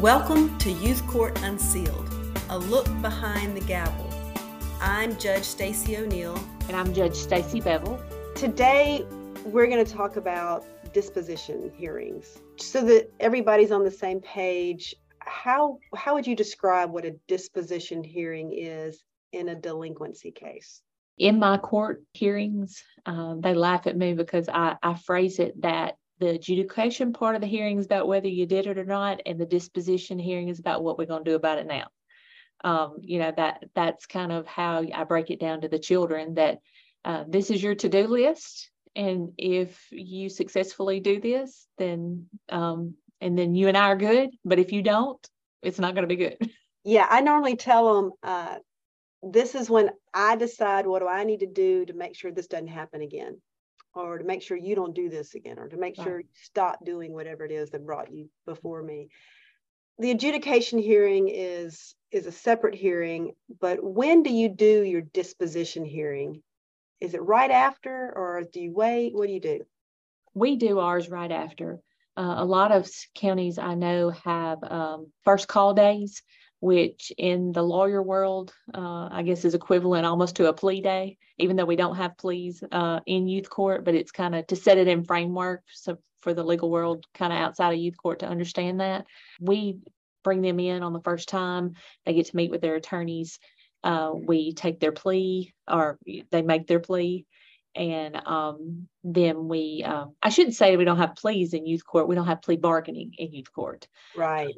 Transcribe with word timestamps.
Welcome 0.00 0.58
to 0.58 0.72
Youth 0.72 1.06
Court 1.06 1.40
Unsealed, 1.44 2.10
a 2.50 2.58
look 2.58 2.86
behind 3.00 3.56
the 3.56 3.60
gavel. 3.60 4.10
I'm 4.80 5.16
Judge 5.18 5.44
Staci 5.44 5.96
O'Neal. 5.96 6.36
And 6.66 6.76
I'm 6.76 6.92
Judge 6.92 7.12
Staci 7.12 7.62
Bevill. 7.62 8.00
Today, 8.34 9.06
we're 9.44 9.68
going 9.68 9.84
to 9.84 9.90
talk 9.90 10.16
about 10.16 10.64
disposition 10.92 11.70
hearings 11.76 12.38
so 12.56 12.84
that 12.86 13.08
everybody's 13.20 13.70
on 13.70 13.84
the 13.84 13.90
same 13.90 14.20
page. 14.20 14.96
How, 15.20 15.78
how 15.94 16.14
would 16.14 16.26
you 16.26 16.34
describe 16.34 16.90
what 16.90 17.04
a 17.04 17.14
disposition 17.28 18.02
hearing 18.02 18.52
is 18.52 19.04
in 19.32 19.48
a 19.48 19.54
delinquency 19.54 20.32
case? 20.32 20.82
In 21.18 21.38
my 21.38 21.56
court 21.56 22.02
hearings, 22.14 22.82
uh, 23.06 23.36
they 23.38 23.54
laugh 23.54 23.86
at 23.86 23.96
me 23.96 24.14
because 24.14 24.48
I, 24.48 24.76
I 24.82 24.94
phrase 24.94 25.38
it 25.38 25.62
that 25.62 25.94
the 26.18 26.30
adjudication 26.30 27.12
part 27.12 27.34
of 27.34 27.40
the 27.40 27.46
hearing 27.46 27.78
is 27.78 27.86
about 27.86 28.06
whether 28.06 28.28
you 28.28 28.46
did 28.46 28.66
it 28.66 28.78
or 28.78 28.84
not, 28.84 29.20
and 29.26 29.40
the 29.40 29.46
disposition 29.46 30.18
hearing 30.18 30.48
is 30.48 30.58
about 30.58 30.82
what 30.82 30.98
we're 30.98 31.06
going 31.06 31.24
to 31.24 31.30
do 31.30 31.36
about 31.36 31.58
it 31.58 31.66
now. 31.66 31.86
Um, 32.62 32.96
you 33.02 33.18
know 33.18 33.32
that 33.36 33.64
that's 33.74 34.06
kind 34.06 34.32
of 34.32 34.46
how 34.46 34.84
I 34.94 35.04
break 35.04 35.30
it 35.30 35.40
down 35.40 35.62
to 35.62 35.68
the 35.68 35.78
children 35.78 36.34
that 36.34 36.60
uh, 37.04 37.24
this 37.28 37.50
is 37.50 37.62
your 37.62 37.74
to-do 37.74 38.06
list, 38.06 38.70
and 38.96 39.32
if 39.36 39.86
you 39.90 40.28
successfully 40.28 41.00
do 41.00 41.20
this, 41.20 41.66
then 41.78 42.26
um, 42.48 42.94
and 43.20 43.38
then 43.38 43.54
you 43.54 43.68
and 43.68 43.76
I 43.76 43.88
are 43.88 43.96
good. 43.96 44.30
But 44.44 44.58
if 44.58 44.72
you 44.72 44.82
don't, 44.82 45.24
it's 45.62 45.78
not 45.78 45.94
going 45.94 46.08
to 46.08 46.14
be 46.14 46.16
good. 46.16 46.38
Yeah, 46.86 47.06
I 47.08 47.22
normally 47.22 47.56
tell 47.56 47.94
them 47.94 48.12
uh, 48.22 48.56
this 49.22 49.54
is 49.54 49.70
when 49.70 49.88
I 50.12 50.36
decide 50.36 50.86
what 50.86 50.98
do 50.98 51.08
I 51.08 51.24
need 51.24 51.40
to 51.40 51.46
do 51.46 51.86
to 51.86 51.94
make 51.94 52.14
sure 52.14 52.30
this 52.30 52.46
doesn't 52.46 52.66
happen 52.66 53.00
again 53.00 53.40
or 53.94 54.18
to 54.18 54.24
make 54.24 54.42
sure 54.42 54.56
you 54.56 54.74
don't 54.74 54.94
do 54.94 55.08
this 55.08 55.34
again 55.34 55.58
or 55.58 55.68
to 55.68 55.76
make 55.76 55.96
sure 55.96 56.20
you 56.20 56.26
stop 56.42 56.84
doing 56.84 57.12
whatever 57.12 57.44
it 57.44 57.52
is 57.52 57.70
that 57.70 57.86
brought 57.86 58.12
you 58.12 58.28
before 58.46 58.82
me. 58.82 59.08
The 59.98 60.10
adjudication 60.10 60.78
hearing 60.78 61.28
is 61.28 61.94
is 62.10 62.26
a 62.26 62.32
separate 62.32 62.74
hearing 62.74 63.32
but 63.60 63.82
when 63.82 64.22
do 64.22 64.32
you 64.32 64.48
do 64.48 64.82
your 64.82 65.00
disposition 65.02 65.84
hearing? 65.84 66.42
Is 67.00 67.14
it 67.14 67.22
right 67.22 67.50
after 67.50 68.12
or 68.14 68.42
do 68.52 68.60
you 68.60 68.72
wait? 68.72 69.14
What 69.14 69.26
do 69.28 69.32
you 69.32 69.40
do? 69.40 69.60
We 70.34 70.56
do 70.56 70.80
ours 70.80 71.08
right 71.08 71.30
after. 71.30 71.80
Uh, 72.16 72.34
a 72.38 72.44
lot 72.44 72.70
of 72.70 72.88
counties 73.16 73.58
i 73.58 73.74
know 73.74 74.10
have 74.10 74.62
um, 74.62 75.10
first 75.24 75.48
call 75.48 75.74
days 75.74 76.22
which 76.64 77.12
in 77.18 77.52
the 77.52 77.62
lawyer 77.62 78.02
world, 78.02 78.54
uh, 78.72 79.10
I 79.12 79.22
guess 79.22 79.44
is 79.44 79.54
equivalent 79.54 80.06
almost 80.06 80.36
to 80.36 80.48
a 80.48 80.54
plea 80.54 80.80
day, 80.80 81.18
even 81.36 81.56
though 81.56 81.66
we 81.66 81.76
don't 81.76 81.96
have 81.96 82.16
pleas 82.16 82.64
uh, 82.72 83.00
in 83.04 83.28
youth 83.28 83.50
court, 83.50 83.84
but 83.84 83.94
it's 83.94 84.10
kind 84.10 84.34
of 84.34 84.46
to 84.46 84.56
set 84.56 84.78
it 84.78 84.88
in 84.88 85.04
framework 85.04 85.60
so 85.70 85.98
for 86.22 86.32
the 86.32 86.42
legal 86.42 86.70
world 86.70 87.04
kind 87.12 87.34
of 87.34 87.38
outside 87.38 87.74
of 87.74 87.78
youth 87.78 87.98
court 88.02 88.20
to 88.20 88.26
understand 88.26 88.80
that. 88.80 89.04
We 89.38 89.80
bring 90.22 90.40
them 90.40 90.58
in 90.58 90.82
on 90.82 90.94
the 90.94 91.02
first 91.02 91.28
time, 91.28 91.74
they 92.06 92.14
get 92.14 92.28
to 92.28 92.36
meet 92.36 92.50
with 92.50 92.62
their 92.62 92.76
attorneys. 92.76 93.38
Uh, 93.82 94.12
we 94.14 94.54
take 94.54 94.80
their 94.80 94.92
plea 94.92 95.52
or 95.70 95.98
they 96.30 96.40
make 96.40 96.66
their 96.66 96.80
plea. 96.80 97.26
And 97.74 98.16
um, 98.26 98.88
then 99.02 99.48
we, 99.48 99.84
uh, 99.86 100.06
I 100.22 100.30
shouldn't 100.30 100.54
say 100.54 100.78
we 100.78 100.86
don't 100.86 100.96
have 100.96 101.16
pleas 101.16 101.52
in 101.52 101.66
youth 101.66 101.84
court. 101.84 102.08
We 102.08 102.14
don't 102.14 102.28
have 102.28 102.40
plea 102.40 102.56
bargaining 102.56 103.12
in 103.18 103.34
youth 103.34 103.52
court. 103.52 103.86
Right 104.16 104.54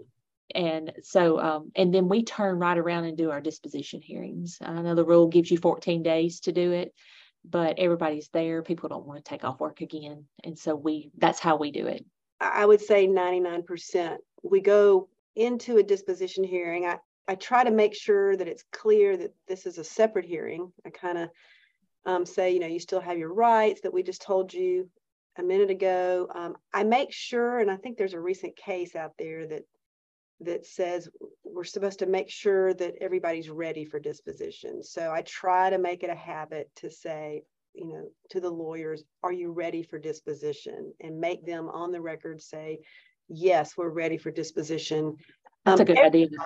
and 0.54 0.92
so 1.02 1.40
um, 1.40 1.72
and 1.74 1.94
then 1.94 2.08
we 2.08 2.22
turn 2.22 2.58
right 2.58 2.78
around 2.78 3.04
and 3.04 3.16
do 3.16 3.30
our 3.30 3.40
disposition 3.40 4.00
hearings. 4.00 4.58
I 4.60 4.80
know 4.82 4.94
the 4.94 5.04
rule 5.04 5.28
gives 5.28 5.50
you 5.50 5.58
14 5.58 6.02
days 6.02 6.40
to 6.40 6.52
do 6.52 6.72
it 6.72 6.92
but 7.48 7.78
everybody's 7.78 8.28
there. 8.28 8.62
People 8.62 8.88
don't 8.88 9.06
want 9.06 9.24
to 9.24 9.28
take 9.28 9.44
off 9.44 9.60
work 9.60 9.80
again. 9.80 10.24
And 10.44 10.58
so 10.58 10.74
we 10.74 11.10
that's 11.18 11.38
how 11.38 11.56
we 11.56 11.70
do 11.70 11.86
it. 11.86 12.04
I 12.40 12.66
would 12.66 12.80
say 12.80 13.06
99% 13.06 14.16
we 14.42 14.60
go 14.60 15.08
into 15.34 15.78
a 15.78 15.82
disposition 15.82 16.44
hearing. 16.44 16.86
I 16.86 16.98
i 17.28 17.34
try 17.34 17.64
to 17.64 17.70
make 17.70 17.94
sure 17.94 18.36
that 18.36 18.48
it's 18.48 18.64
clear 18.72 19.16
that 19.16 19.34
this 19.48 19.66
is 19.66 19.78
a 19.78 19.84
separate 19.84 20.24
hearing. 20.24 20.72
I 20.84 20.90
kind 20.90 21.18
of 21.18 21.30
um, 22.04 22.26
say 22.26 22.52
you 22.52 22.60
know 22.60 22.66
you 22.66 22.80
still 22.80 23.00
have 23.00 23.18
your 23.18 23.32
rights 23.32 23.80
that 23.82 23.92
we 23.92 24.02
just 24.02 24.22
told 24.22 24.52
you 24.52 24.88
a 25.38 25.42
minute 25.42 25.70
ago. 25.70 26.28
Um, 26.34 26.56
i 26.72 26.82
make 26.84 27.12
sure 27.12 27.58
and 27.58 27.70
i 27.70 27.76
think 27.76 27.96
there's 27.98 28.14
a 28.14 28.20
recent 28.20 28.56
case 28.56 28.96
out 28.96 29.12
there 29.18 29.46
that 29.48 29.62
that 30.40 30.66
says 30.66 31.08
we're 31.44 31.64
supposed 31.64 32.00
to 32.00 32.06
make 32.06 32.30
sure 32.30 32.74
that 32.74 32.94
everybody's 33.00 33.48
ready 33.48 33.84
for 33.84 33.98
disposition. 33.98 34.82
So 34.82 35.10
I 35.10 35.22
try 35.22 35.70
to 35.70 35.78
make 35.78 36.02
it 36.02 36.10
a 36.10 36.14
habit 36.14 36.70
to 36.76 36.90
say, 36.90 37.42
you 37.74 37.86
know, 37.86 38.08
to 38.30 38.40
the 38.40 38.50
lawyers, 38.50 39.02
are 39.22 39.32
you 39.32 39.52
ready 39.52 39.82
for 39.82 39.98
disposition? 39.98 40.92
And 41.00 41.20
make 41.20 41.46
them 41.46 41.68
on 41.68 41.92
the 41.92 42.00
record 42.00 42.42
say, 42.42 42.80
yes, 43.28 43.76
we're 43.76 43.88
ready 43.88 44.18
for 44.18 44.30
disposition. 44.30 45.16
That's 45.64 45.80
um, 45.80 45.84
a 45.84 45.86
good 45.86 45.98
every, 45.98 46.24
idea. 46.24 46.38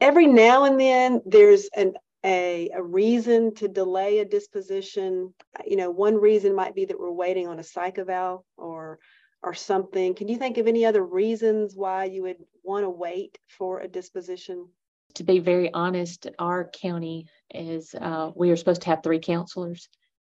Every 0.00 0.26
now 0.26 0.64
and 0.64 0.78
then 0.78 1.22
there's 1.24 1.68
an 1.76 1.94
a, 2.24 2.70
a 2.74 2.82
reason 2.82 3.54
to 3.54 3.68
delay 3.68 4.18
a 4.18 4.24
disposition. 4.24 5.32
You 5.64 5.76
know, 5.76 5.90
one 5.90 6.16
reason 6.16 6.56
might 6.56 6.74
be 6.74 6.84
that 6.84 6.98
we're 6.98 7.12
waiting 7.12 7.46
on 7.46 7.60
a 7.60 7.62
psych 7.62 7.98
eval 7.98 8.44
or 8.56 8.98
or 9.46 9.54
something. 9.54 10.12
Can 10.12 10.26
you 10.26 10.36
think 10.36 10.58
of 10.58 10.66
any 10.66 10.84
other 10.84 11.04
reasons 11.04 11.76
why 11.76 12.04
you 12.04 12.24
would 12.24 12.44
want 12.64 12.84
to 12.84 12.90
wait 12.90 13.38
for 13.46 13.78
a 13.78 13.86
disposition? 13.86 14.66
To 15.14 15.22
be 15.22 15.38
very 15.38 15.72
honest, 15.72 16.26
our 16.40 16.68
county 16.68 17.28
is, 17.54 17.94
uh, 17.94 18.32
we 18.34 18.50
are 18.50 18.56
supposed 18.56 18.82
to 18.82 18.90
have 18.90 19.04
three 19.04 19.20
counselors 19.20 19.88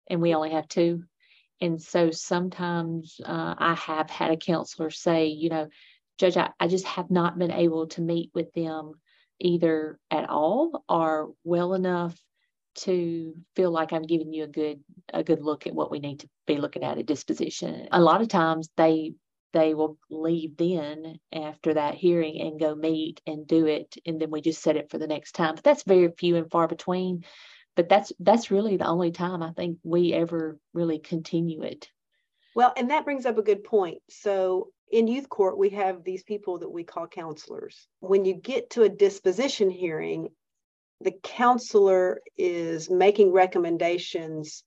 and 0.09 0.21
we 0.21 0.35
only 0.35 0.51
have 0.51 0.67
two. 0.67 1.05
And 1.61 1.81
so 1.81 2.11
sometimes 2.11 3.21
uh, 3.25 3.55
I 3.57 3.75
have 3.75 4.09
had 4.09 4.31
a 4.31 4.37
counselor 4.37 4.89
say, 4.89 5.27
you 5.27 5.47
know, 5.47 5.69
Judge, 6.17 6.35
I, 6.35 6.49
I 6.59 6.67
just 6.67 6.85
have 6.85 7.09
not 7.09 7.39
been 7.39 7.51
able 7.51 7.87
to 7.87 8.01
meet 8.01 8.31
with 8.33 8.51
them 8.51 8.95
either 9.39 9.97
at 10.11 10.29
all 10.29 10.83
or 10.89 11.31
well 11.45 11.73
enough 11.73 12.21
to 12.75 13.33
feel 13.55 13.71
like 13.71 13.93
I'm 13.93 14.03
giving 14.03 14.33
you 14.33 14.43
a 14.43 14.47
good 14.47 14.81
a 15.13 15.23
good 15.23 15.41
look 15.41 15.67
at 15.67 15.75
what 15.75 15.91
we 15.91 15.99
need 15.99 16.21
to 16.21 16.29
be 16.45 16.57
looking 16.57 16.83
at 16.83 16.97
at 16.97 17.05
disposition. 17.05 17.87
A 17.91 18.01
lot 18.01 18.21
of 18.21 18.27
times 18.27 18.69
they 18.77 19.13
they 19.53 19.73
will 19.73 19.97
leave 20.09 20.57
then 20.57 21.17
after 21.31 21.73
that 21.73 21.95
hearing 21.95 22.41
and 22.41 22.59
go 22.59 22.75
meet 22.75 23.21
and 23.25 23.47
do 23.47 23.67
it 23.67 23.95
and 24.05 24.19
then 24.19 24.29
we 24.29 24.41
just 24.41 24.61
set 24.61 24.75
it 24.75 24.91
for 24.91 24.97
the 24.97 25.07
next 25.07 25.31
time. 25.31 25.55
But 25.55 25.63
that's 25.63 25.83
very 25.83 26.11
few 26.17 26.35
and 26.35 26.51
far 26.51 26.67
between. 26.67 27.23
But 27.75 27.89
that's 27.89 28.11
that's 28.19 28.51
really 28.51 28.77
the 28.77 28.87
only 28.87 29.11
time 29.11 29.41
I 29.41 29.51
think 29.51 29.79
we 29.83 30.13
ever 30.13 30.57
really 30.73 30.99
continue 30.99 31.61
it. 31.63 31.89
Well, 32.55 32.73
and 32.77 32.89
that 32.89 33.03
brings 33.03 33.25
up 33.25 33.37
a 33.37 33.43
good 33.43 33.63
point. 33.63 34.01
So 34.09 34.69
in 34.91 35.07
youth 35.07 35.29
court, 35.29 35.57
we 35.57 35.69
have 35.71 36.03
these 36.03 36.23
people 36.23 36.59
that 36.59 36.69
we 36.69 36.83
call 36.83 37.07
counselors. 37.07 37.87
When 37.99 38.23
you 38.23 38.33
get 38.33 38.69
to 38.71 38.83
a 38.83 38.89
disposition 38.89 39.69
hearing, 39.69 40.29
the 41.05 41.15
counselor 41.23 42.19
is 42.35 42.89
making 42.89 43.31
recommendations 43.31 44.63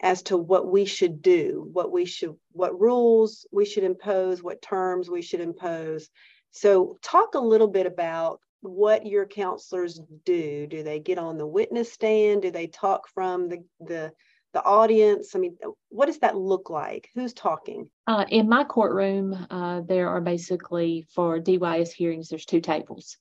as 0.00 0.22
to 0.22 0.36
what 0.36 0.70
we 0.70 0.84
should 0.84 1.20
do, 1.20 1.68
what 1.72 1.90
we 1.90 2.04
should, 2.04 2.36
what 2.52 2.80
rules 2.80 3.44
we 3.52 3.64
should 3.64 3.82
impose, 3.82 4.40
what 4.40 4.62
terms 4.62 5.10
we 5.10 5.20
should 5.20 5.40
impose. 5.40 6.08
So, 6.52 6.96
talk 7.02 7.34
a 7.34 7.40
little 7.40 7.66
bit 7.66 7.86
about 7.86 8.38
what 8.60 9.04
your 9.04 9.26
counselors 9.26 10.00
do. 10.24 10.68
Do 10.68 10.84
they 10.84 11.00
get 11.00 11.18
on 11.18 11.38
the 11.38 11.46
witness 11.46 11.92
stand? 11.92 12.42
Do 12.42 12.52
they 12.52 12.68
talk 12.68 13.08
from 13.08 13.48
the 13.48 13.64
the 13.80 14.12
the 14.52 14.62
audience? 14.62 15.34
I 15.34 15.40
mean, 15.40 15.56
what 15.88 16.06
does 16.06 16.20
that 16.20 16.36
look 16.36 16.70
like? 16.70 17.08
Who's 17.16 17.34
talking? 17.34 17.90
Uh, 18.06 18.26
in 18.28 18.48
my 18.48 18.62
courtroom, 18.62 19.46
uh, 19.50 19.80
there 19.80 20.08
are 20.08 20.20
basically 20.20 21.04
for 21.12 21.40
DYS 21.40 21.90
hearings, 21.90 22.28
there's 22.28 22.46
two 22.46 22.60
tables 22.60 23.16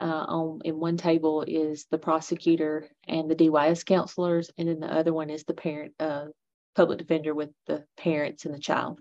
uh, 0.00 0.24
on 0.28 0.60
in 0.64 0.78
one 0.78 0.96
table 0.96 1.44
is 1.46 1.86
the 1.90 1.98
prosecutor 1.98 2.88
and 3.06 3.30
the 3.30 3.36
DYS 3.36 3.84
counselors, 3.84 4.50
and 4.58 4.68
then 4.68 4.80
the 4.80 4.92
other 4.92 5.12
one 5.12 5.30
is 5.30 5.44
the 5.44 5.54
parent 5.54 5.94
uh, 5.98 6.26
public 6.74 6.98
defender 6.98 7.34
with 7.34 7.50
the 7.66 7.84
parents 7.96 8.44
and 8.44 8.54
the 8.54 8.58
child. 8.58 9.00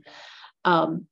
Um, 0.64 1.08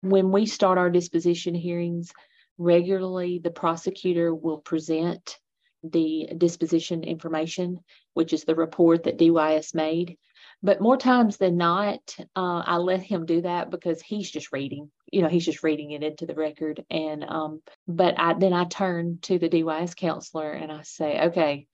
when 0.00 0.30
we 0.30 0.46
start 0.46 0.78
our 0.78 0.90
disposition 0.90 1.54
hearings, 1.54 2.12
regularly 2.58 3.40
the 3.42 3.50
prosecutor 3.50 4.34
will 4.34 4.58
present 4.58 5.38
the 5.84 6.28
disposition 6.36 7.04
information, 7.04 7.80
which 8.14 8.32
is 8.32 8.44
the 8.44 8.54
report 8.54 9.04
that 9.04 9.18
DYS 9.18 9.74
made. 9.74 10.16
But 10.62 10.80
more 10.80 10.96
times 10.96 11.36
than 11.36 11.58
not, 11.58 12.00
uh, 12.34 12.62
I 12.66 12.76
let 12.76 13.02
him 13.02 13.26
do 13.26 13.42
that 13.42 13.70
because 13.70 14.00
he's 14.00 14.30
just 14.30 14.50
reading. 14.50 14.90
You 15.12 15.22
know, 15.22 15.28
he's 15.28 15.44
just 15.44 15.62
reading 15.62 15.90
it 15.90 16.02
into 16.02 16.24
the 16.24 16.34
record. 16.34 16.82
And 16.90 17.22
um, 17.24 17.60
but 17.86 18.18
I 18.18 18.34
then 18.34 18.54
I 18.54 18.64
turn 18.64 19.18
to 19.22 19.38
the 19.38 19.48
DYS 19.50 19.94
counselor 19.94 20.50
and 20.50 20.72
I 20.72 20.80
say, 20.82 21.20
okay, 21.26 21.66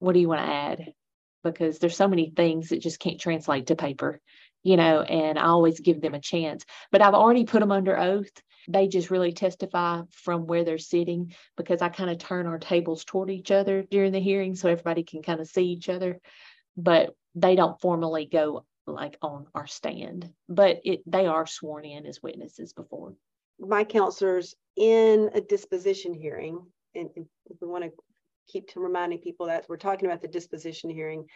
what 0.00 0.12
do 0.12 0.20
you 0.20 0.28
want 0.28 0.40
to 0.40 0.52
add? 0.52 0.92
Because 1.42 1.78
there's 1.78 1.96
so 1.96 2.08
many 2.08 2.30
things 2.36 2.68
that 2.68 2.82
just 2.82 3.00
can't 3.00 3.20
translate 3.20 3.68
to 3.68 3.76
paper, 3.76 4.20
you 4.62 4.76
know. 4.76 5.02
And 5.02 5.38
I 5.38 5.44
always 5.44 5.80
give 5.80 6.00
them 6.00 6.14
a 6.14 6.20
chance. 6.20 6.64
But 6.92 7.02
I've 7.02 7.14
already 7.14 7.44
put 7.44 7.60
them 7.60 7.72
under 7.72 7.98
oath. 7.98 8.30
They 8.68 8.88
just 8.88 9.10
really 9.10 9.32
testify 9.32 10.02
from 10.10 10.46
where 10.46 10.64
they're 10.64 10.78
sitting 10.78 11.34
because 11.56 11.82
I 11.82 11.88
kind 11.88 12.10
of 12.10 12.18
turn 12.18 12.46
our 12.46 12.58
tables 12.58 13.04
toward 13.04 13.30
each 13.30 13.50
other 13.50 13.82
during 13.82 14.12
the 14.12 14.20
hearing 14.20 14.54
so 14.54 14.68
everybody 14.68 15.02
can 15.02 15.22
kind 15.22 15.40
of 15.40 15.48
see 15.48 15.66
each 15.66 15.88
other. 15.88 16.20
But 16.76 17.14
they 17.34 17.56
don't 17.56 17.80
formally 17.80 18.26
go 18.26 18.64
like 18.86 19.16
on 19.22 19.46
our 19.54 19.66
stand, 19.66 20.30
but 20.48 20.80
it 20.84 21.02
they 21.06 21.26
are 21.26 21.46
sworn 21.46 21.84
in 21.84 22.06
as 22.06 22.22
witnesses 22.22 22.72
before. 22.72 23.14
my 23.58 23.84
counselors 23.84 24.54
in 24.76 25.30
a 25.34 25.40
disposition 25.40 26.14
hearing, 26.14 26.60
and, 26.94 27.08
and 27.16 27.26
we 27.60 27.68
want 27.68 27.84
to 27.84 27.90
keep 28.48 28.68
to 28.68 28.80
reminding 28.80 29.18
people 29.18 29.46
that 29.46 29.66
we're 29.68 29.76
talking 29.76 30.08
about 30.08 30.22
the 30.22 30.28
disposition 30.28 30.90
hearing, 30.90 31.26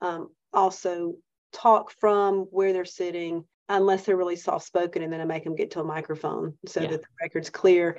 um, 0.00 0.28
also 0.52 1.14
talk 1.52 1.90
from 1.90 2.46
where 2.50 2.72
they're 2.72 2.84
sitting, 2.84 3.44
unless 3.68 4.04
they're 4.04 4.16
really 4.16 4.36
soft 4.36 4.66
spoken, 4.66 5.02
and 5.02 5.12
then 5.12 5.20
I 5.20 5.24
make 5.24 5.44
them 5.44 5.56
get 5.56 5.72
to 5.72 5.80
a 5.80 5.84
microphone 5.84 6.56
so 6.66 6.80
yeah. 6.80 6.88
that 6.88 7.02
the 7.02 7.08
record's 7.20 7.50
clear. 7.50 7.98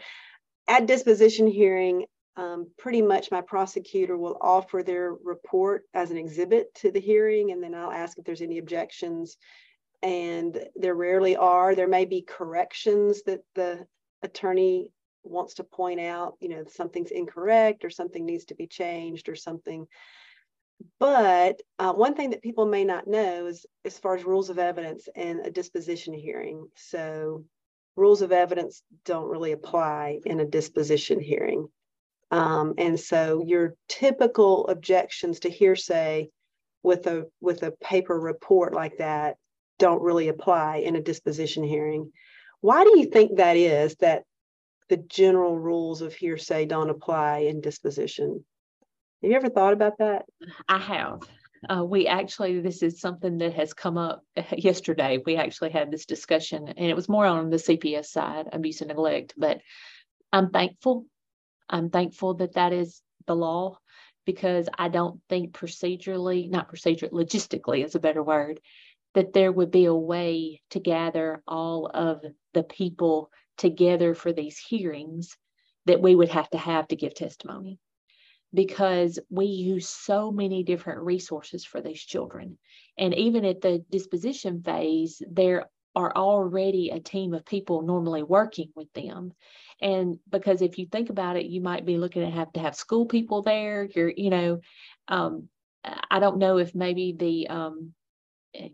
At 0.67 0.85
disposition 0.85 1.47
hearing, 1.47 2.05
um, 2.35 2.67
pretty 2.77 3.01
much 3.01 3.31
my 3.31 3.41
prosecutor 3.41 4.17
will 4.17 4.37
offer 4.39 4.81
their 4.81 5.13
report 5.13 5.83
as 5.93 6.11
an 6.11 6.17
exhibit 6.17 6.73
to 6.75 6.91
the 6.91 6.99
hearing, 6.99 7.51
and 7.51 7.61
then 7.61 7.75
I'll 7.75 7.91
ask 7.91 8.17
if 8.17 8.25
there's 8.25 8.41
any 8.41 8.59
objections. 8.59 9.37
And 10.01 10.57
there 10.75 10.95
rarely 10.95 11.35
are. 11.35 11.75
There 11.75 11.87
may 11.87 12.05
be 12.05 12.21
corrections 12.21 13.23
that 13.23 13.41
the 13.55 13.85
attorney 14.21 14.91
wants 15.23 15.55
to 15.55 15.63
point 15.63 15.99
out, 15.99 16.35
you 16.39 16.47
know, 16.47 16.63
something's 16.69 17.11
incorrect 17.11 17.83
or 17.83 17.89
something 17.89 18.25
needs 18.25 18.45
to 18.45 18.55
be 18.55 18.67
changed 18.67 19.27
or 19.27 19.35
something. 19.35 19.85
But 20.99 21.61
uh, 21.77 21.93
one 21.93 22.15
thing 22.15 22.31
that 22.31 22.41
people 22.41 22.65
may 22.65 22.83
not 22.83 23.07
know 23.07 23.47
is 23.47 23.65
as 23.85 23.97
far 23.97 24.15
as 24.15 24.23
rules 24.23 24.49
of 24.49 24.59
evidence 24.59 25.07
and 25.15 25.45
a 25.45 25.51
disposition 25.51 26.13
hearing. 26.13 26.67
So, 26.75 27.45
rules 27.95 28.21
of 28.21 28.31
evidence 28.31 28.81
don't 29.05 29.29
really 29.29 29.51
apply 29.51 30.19
in 30.25 30.39
a 30.39 30.45
disposition 30.45 31.19
hearing. 31.19 31.67
Um, 32.31 32.75
and 32.77 32.99
so 32.99 33.43
your 33.45 33.75
typical 33.87 34.67
objections 34.67 35.41
to 35.41 35.49
hearsay 35.49 36.29
with 36.83 37.07
a 37.07 37.25
with 37.41 37.63
a 37.63 37.71
paper 37.71 38.17
report 38.19 38.73
like 38.73 38.97
that 38.97 39.37
don't 39.79 40.01
really 40.01 40.27
apply 40.27 40.77
in 40.77 40.95
a 40.95 41.01
disposition 41.01 41.63
hearing. 41.63 42.11
Why 42.61 42.83
do 42.83 42.99
you 42.99 43.05
think 43.05 43.37
that 43.37 43.57
is 43.57 43.95
that 43.95 44.23
the 44.89 44.97
general 44.97 45.57
rules 45.57 46.01
of 46.01 46.13
hearsay 46.13 46.65
don't 46.65 46.89
apply 46.89 47.39
in 47.39 47.61
disposition? 47.61 48.45
Have 49.21 49.31
you 49.31 49.37
ever 49.37 49.49
thought 49.49 49.73
about 49.73 49.97
that? 49.99 50.25
I 50.67 50.77
have. 50.77 51.19
Uh, 51.69 51.83
we 51.83 52.07
actually, 52.07 52.61
this 52.61 52.81
is 52.81 53.01
something 53.01 53.37
that 53.39 53.53
has 53.53 53.73
come 53.73 53.97
up 53.97 54.23
yesterday. 54.57 55.21
We 55.25 55.35
actually 55.35 55.71
had 55.71 55.91
this 55.91 56.05
discussion, 56.05 56.69
and 56.69 56.89
it 56.89 56.95
was 56.95 57.09
more 57.09 57.25
on 57.25 57.49
the 57.49 57.57
CPS 57.57 58.05
side, 58.05 58.47
abuse 58.53 58.81
and 58.81 58.87
neglect. 58.87 59.33
But 59.37 59.59
I'm 60.31 60.51
thankful 60.51 61.05
I'm 61.69 61.89
thankful 61.89 62.35
that 62.35 62.55
that 62.55 62.73
is 62.73 63.01
the 63.27 63.35
law 63.35 63.77
because 64.25 64.67
I 64.77 64.89
don't 64.89 65.21
think 65.29 65.53
procedurally, 65.53 66.49
not 66.49 66.67
procedure, 66.67 67.07
logistically 67.09 67.85
is 67.85 67.95
a 67.95 67.99
better 67.99 68.23
word, 68.23 68.59
that 69.13 69.33
there 69.33 69.51
would 69.51 69.71
be 69.71 69.85
a 69.85 69.93
way 69.93 70.61
to 70.71 70.79
gather 70.79 71.41
all 71.47 71.87
of 71.87 72.23
the 72.53 72.63
people 72.63 73.31
together 73.57 74.13
for 74.15 74.33
these 74.33 74.57
hearings 74.57 75.35
that 75.85 76.01
we 76.01 76.15
would 76.15 76.29
have 76.29 76.49
to 76.51 76.57
have 76.57 76.87
to 76.87 76.95
give 76.95 77.13
testimony 77.13 77.79
because 78.53 79.19
we 79.29 79.45
use 79.45 79.87
so 79.87 80.31
many 80.31 80.63
different 80.63 81.01
resources 81.01 81.65
for 81.65 81.81
these 81.81 82.01
children. 82.01 82.57
And 82.97 83.13
even 83.13 83.45
at 83.45 83.61
the 83.61 83.83
disposition 83.91 84.63
phase, 84.63 85.21
there 85.29 85.69
are 85.95 86.15
already 86.15 86.89
a 86.89 86.99
team 86.99 87.33
of 87.33 87.45
people 87.45 87.81
normally 87.81 88.23
working 88.23 88.69
with 88.75 88.91
them. 88.93 89.33
And 89.81 90.19
because 90.29 90.61
if 90.61 90.77
you 90.77 90.87
think 90.87 91.09
about 91.09 91.35
it, 91.37 91.45
you 91.45 91.61
might 91.61 91.85
be 91.85 91.97
looking 91.97 92.23
to 92.23 92.29
have 92.29 92.51
to 92.53 92.59
have 92.59 92.75
school 92.75 93.05
people 93.05 93.41
there. 93.41 93.87
You're, 93.95 94.13
you 94.15 94.29
know, 94.29 94.59
um, 95.07 95.49
I 96.09 96.19
don't 96.19 96.37
know 96.37 96.57
if 96.57 96.75
maybe 96.75 97.15
the, 97.17 97.47
um, 97.47 97.93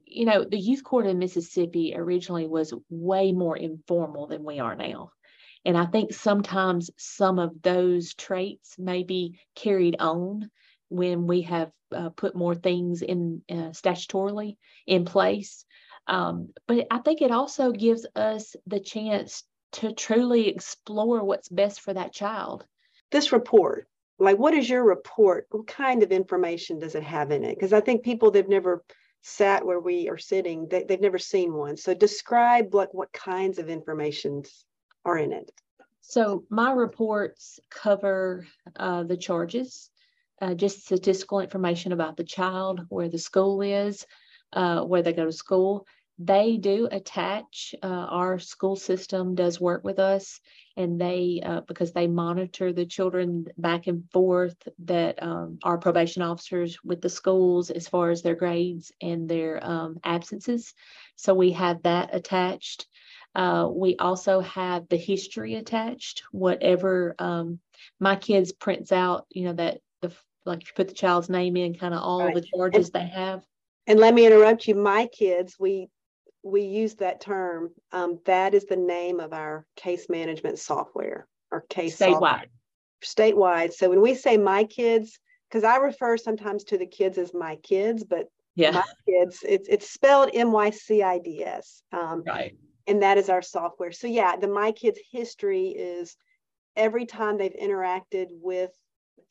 you 0.05 0.25
know, 0.25 0.43
the 0.43 0.57
youth 0.57 0.83
court 0.83 1.05
in 1.05 1.19
Mississippi 1.19 1.93
originally 1.95 2.47
was 2.47 2.73
way 2.89 3.31
more 3.31 3.57
informal 3.57 4.27
than 4.27 4.43
we 4.43 4.59
are 4.59 4.75
now. 4.75 5.11
And 5.65 5.77
I 5.77 5.87
think 5.87 6.13
sometimes 6.13 6.91
some 6.97 7.39
of 7.39 7.61
those 7.61 8.13
traits 8.13 8.77
may 8.77 9.03
be 9.03 9.39
carried 9.55 9.95
on 9.99 10.51
when 10.89 11.25
we 11.25 11.41
have 11.41 11.71
uh, 11.93 12.09
put 12.09 12.35
more 12.35 12.55
things 12.55 13.01
in 13.01 13.41
uh, 13.49 13.71
statutorily 13.71 14.57
in 14.85 15.05
place. 15.05 15.65
Um, 16.07 16.49
but 16.67 16.85
I 16.91 16.99
think 16.99 17.21
it 17.21 17.31
also 17.31 17.71
gives 17.71 18.05
us 18.15 18.55
the 18.67 18.79
chance 18.79 19.43
to 19.73 19.91
truly 19.91 20.47
explore 20.47 21.23
what's 21.23 21.49
best 21.49 21.81
for 21.81 21.93
that 21.93 22.13
child. 22.13 22.65
This 23.11 23.31
report, 23.31 23.87
like 24.19 24.37
what 24.37 24.53
is 24.53 24.69
your 24.69 24.83
report? 24.83 25.47
What 25.49 25.67
kind 25.67 26.03
of 26.03 26.11
information 26.11 26.79
does 26.79 26.95
it 26.95 27.03
have 27.03 27.31
in 27.31 27.43
it? 27.43 27.55
Because 27.55 27.73
I 27.73 27.81
think 27.81 28.03
people 28.03 28.29
that 28.31 28.39
have 28.39 28.49
never 28.49 28.83
sat 29.21 29.65
where 29.65 29.79
we 29.79 30.07
are 30.09 30.17
sitting, 30.17 30.67
they, 30.69 30.85
have 30.87 31.01
never 31.01 31.17
seen 31.17 31.53
one. 31.53 31.75
So 31.75 31.95
describe 31.95 32.75
like 32.75 32.93
what 32.93 33.11
kinds 33.11 33.57
of 33.57 33.69
informations 33.69 34.65
are 35.05 35.17
in 35.17 35.31
it. 35.31 35.51
So 36.01 36.43
my 36.49 36.71
reports 36.71 37.59
cover 37.69 38.45
uh, 38.75 39.03
the 39.03 39.17
charges, 39.17 39.89
uh, 40.41 40.53
just 40.53 40.85
statistical 40.85 41.39
information 41.39 41.91
about 41.93 42.17
the 42.17 42.23
child, 42.23 42.81
where 42.89 43.09
the 43.09 43.17
school 43.17 43.61
is, 43.61 44.05
uh, 44.53 44.81
where 44.81 45.01
they 45.01 45.13
go 45.13 45.25
to 45.25 45.31
school. 45.31 45.87
They 46.17 46.55
do 46.57 46.87
attach, 46.89 47.75
uh, 47.83 47.87
our 47.87 48.39
school 48.39 48.77
system 48.77 49.35
does 49.35 49.59
work 49.59 49.83
with 49.83 49.99
us, 49.99 50.39
and 50.77 50.99
they, 51.01 51.41
uh, 51.45 51.61
because 51.67 51.91
they 51.91 52.07
monitor 52.07 52.71
the 52.71 52.85
children 52.85 53.47
back 53.57 53.87
and 53.87 54.09
forth, 54.11 54.55
that 54.85 55.21
um, 55.21 55.59
our 55.63 55.77
probation 55.77 56.21
officers 56.21 56.77
with 56.85 57.01
the 57.01 57.09
schools 57.09 57.69
as 57.69 57.87
far 57.89 58.11
as 58.11 58.21
their 58.21 58.35
grades 58.35 58.93
and 59.01 59.27
their 59.27 59.59
um, 59.61 59.99
absences. 60.05 60.73
So 61.17 61.33
we 61.33 61.51
have 61.51 61.83
that 61.83 62.15
attached. 62.15 62.87
Uh, 63.35 63.67
we 63.69 63.97
also 63.97 64.39
have 64.39 64.87
the 64.87 64.97
history 64.97 65.55
attached, 65.55 66.23
whatever 66.31 67.15
um, 67.19 67.59
my 67.99 68.15
kids 68.15 68.53
prints 68.53 68.91
out, 68.91 69.25
you 69.29 69.43
know, 69.43 69.53
that 69.53 69.79
the 70.01 70.11
like 70.45 70.61
if 70.61 70.69
you 70.69 70.73
put 70.75 70.87
the 70.87 70.93
child's 70.93 71.29
name 71.29 71.57
in, 71.57 71.75
kind 71.75 71.93
of 71.93 72.01
all 72.01 72.23
right. 72.23 72.35
the 72.35 72.41
charges 72.41 72.89
and, 72.89 72.93
they 72.93 73.07
have. 73.07 73.43
And 73.87 73.99
let 73.99 74.13
me 74.13 74.25
interrupt 74.25 74.67
you. 74.67 74.75
My 74.75 75.07
kids, 75.07 75.55
we 75.59 75.89
we 76.43 76.61
use 76.61 76.95
that 76.95 77.19
term. 77.19 77.71
Um, 77.91 78.19
that 78.25 78.53
is 78.53 78.65
the 78.65 78.75
name 78.75 79.19
of 79.19 79.33
our 79.33 79.65
case 79.75 80.07
management 80.07 80.59
software 80.59 81.27
or 81.51 81.65
case 81.69 81.97
statewide. 81.97 82.11
Software. 82.11 82.45
Statewide. 83.03 83.73
So 83.73 83.89
when 83.89 84.01
we 84.01 84.15
say 84.15 84.37
my 84.37 84.63
kids, 84.63 85.19
because 85.49 85.63
I 85.63 85.77
refer 85.77 86.17
sometimes 86.17 86.63
to 86.65 86.77
the 86.77 86.85
kids 86.85 87.17
as 87.17 87.33
my 87.33 87.57
kids, 87.57 88.03
but 88.03 88.27
yeah, 88.55 88.71
my 88.71 88.83
kids, 89.07 89.39
it's 89.47 89.67
it's 89.67 89.89
spelled 89.89 90.29
M 90.33 90.51
Y 90.51 90.69
C 90.69 91.03
I 91.03 91.19
D 91.19 91.43
S. 91.43 91.83
Um, 91.91 92.23
right. 92.25 92.55
And 92.87 93.01
that 93.01 93.17
is 93.17 93.29
our 93.29 93.41
software. 93.41 93.91
So 93.91 94.07
yeah, 94.07 94.35
the 94.35 94.47
my 94.47 94.71
kids 94.71 94.99
history 95.11 95.69
is 95.69 96.15
every 96.75 97.05
time 97.05 97.37
they've 97.37 97.55
interacted 97.61 98.27
with 98.31 98.71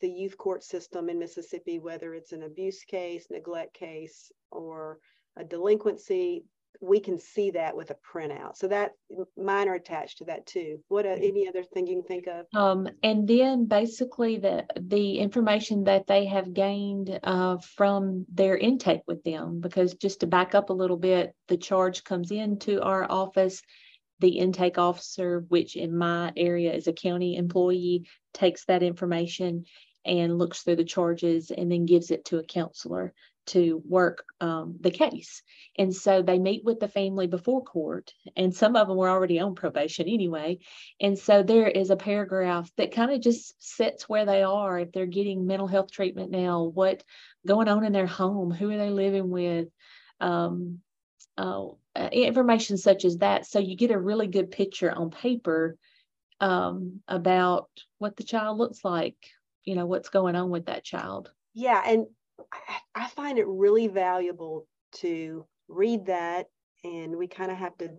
the 0.01 0.09
youth 0.09 0.37
court 0.37 0.65
system 0.65 1.09
in 1.09 1.19
Mississippi, 1.19 1.79
whether 1.79 2.15
it's 2.15 2.33
an 2.33 2.43
abuse 2.43 2.83
case, 2.85 3.27
neglect 3.31 3.75
case, 3.75 4.33
or 4.51 4.99
a 5.37 5.45
delinquency, 5.45 6.45
we 6.81 7.01
can 7.01 7.19
see 7.19 7.51
that 7.53 7.77
with 7.77 7.91
a 7.91 7.97
printout. 8.13 8.57
So 8.57 8.69
that 8.69 8.93
mine 9.37 9.69
are 9.69 9.75
attached 9.75 10.19
to 10.19 10.25
that 10.25 10.47
too. 10.47 10.79
What 10.89 11.07
uh, 11.07 11.11
any 11.11 11.49
other 11.49 11.63
thing 11.63 11.87
you 11.87 11.97
can 11.97 12.05
think 12.05 12.27
of? 12.27 12.47
Um, 12.55 12.89
and 13.03 13.27
then 13.27 13.67
basically 13.67 14.39
the 14.39 14.67
the 14.81 15.19
information 15.19 15.85
that 15.85 16.07
they 16.07 16.27
have 16.27 16.53
gained 16.53 17.19
uh, 17.23 17.59
from 17.77 18.27
their 18.33 18.57
intake 18.57 19.03
with 19.07 19.23
them, 19.25 19.61
because 19.61 19.95
just 19.95 20.21
to 20.21 20.27
back 20.27 20.55
up 20.55 20.71
a 20.71 20.75
little 20.75 20.97
bit, 20.97 21.35
the 21.49 21.57
charge 21.57 22.05
comes 22.05 22.31
into 22.31 22.83
our 22.83 23.11
office. 23.11 23.63
The 24.21 24.39
intake 24.39 24.79
officer, 24.79 25.45
which 25.49 25.77
in 25.77 25.97
my 25.97 26.33
area 26.37 26.73
is 26.73 26.87
a 26.87 26.93
county 26.93 27.37
employee, 27.37 28.07
takes 28.33 28.65
that 28.67 28.83
information 28.83 29.65
and 30.05 30.39
looks 30.39 30.63
through 30.63 30.77
the 30.77 30.85
charges 30.85 31.51
and 31.51 31.71
then 31.71 31.87
gives 31.87 32.11
it 32.11 32.25
to 32.27 32.39
a 32.39 32.45
counselor 32.45 33.13
to 33.47 33.83
work 33.89 34.25
um, 34.41 34.77
the 34.81 34.91
case. 34.91 35.43
And 35.77 35.95
so 35.95 36.23
they 36.23 36.39
meet 36.39 36.65
with 36.65 36.81
the 36.81 36.89
family 36.89 37.27
before 37.27 37.63
court, 37.65 38.13
and 38.37 38.55
some 38.55 38.77
of 38.77 38.89
them 38.89 38.97
were 38.97 39.09
already 39.09 39.41
on 39.41 39.55
probation 39.55 40.09
anyway. 40.09 40.59
And 41.01 41.19
so 41.19 41.43
there 41.43 41.69
is 41.69 41.91
a 41.91 41.97
paragraph 41.97 42.71
that 42.77 42.93
kind 42.93 43.13
of 43.13 43.21
just 43.21 43.55
sets 43.63 44.09
where 44.09 44.25
they 44.25 44.43
are 44.43 44.79
if 44.79 44.93
they're 44.93 45.07
getting 45.07 45.47
mental 45.47 45.69
health 45.69 45.91
treatment 45.91 46.31
now, 46.31 46.65
what 46.65 47.03
going 47.47 47.69
on 47.69 47.85
in 47.85 47.93
their 47.93 48.07
home, 48.07 48.51
who 48.51 48.71
are 48.71 48.79
they 48.79 48.91
living 48.91 49.31
with, 49.31 49.69
um, 50.21 50.81
uh, 51.37 51.67
information 52.13 52.77
such 52.77 53.05
as 53.05 53.19
that. 53.19 53.47
So 53.47 53.59
you 53.59 53.77
get 53.77 53.91
a 53.91 53.99
really 53.99 54.27
good 54.27 54.51
picture 54.51 54.93
on 54.93 55.11
paper 55.11 55.77
um, 56.41 57.01
about 57.09 57.69
what 57.99 58.17
the 58.17 58.25
child 58.25 58.59
looks 58.59 58.85
like, 58.85 59.17
you 59.65 59.75
know, 59.75 59.87
what's 59.87 60.09
going 60.09 60.37
on 60.37 60.51
with 60.51 60.67
that 60.67 60.85
child. 60.85 61.31
Yeah, 61.55 61.83
and 61.87 62.07
I 62.95 63.09
find 63.09 63.39
it 63.39 63.47
really 63.47 63.89
valuable 63.89 64.67
to 64.97 65.47
read 65.69 66.07
that, 66.07 66.47
and 66.83 67.17
we 67.17 67.27
kind 67.27 67.51
of 67.51 67.59
have 67.59 67.77
to 67.79 67.91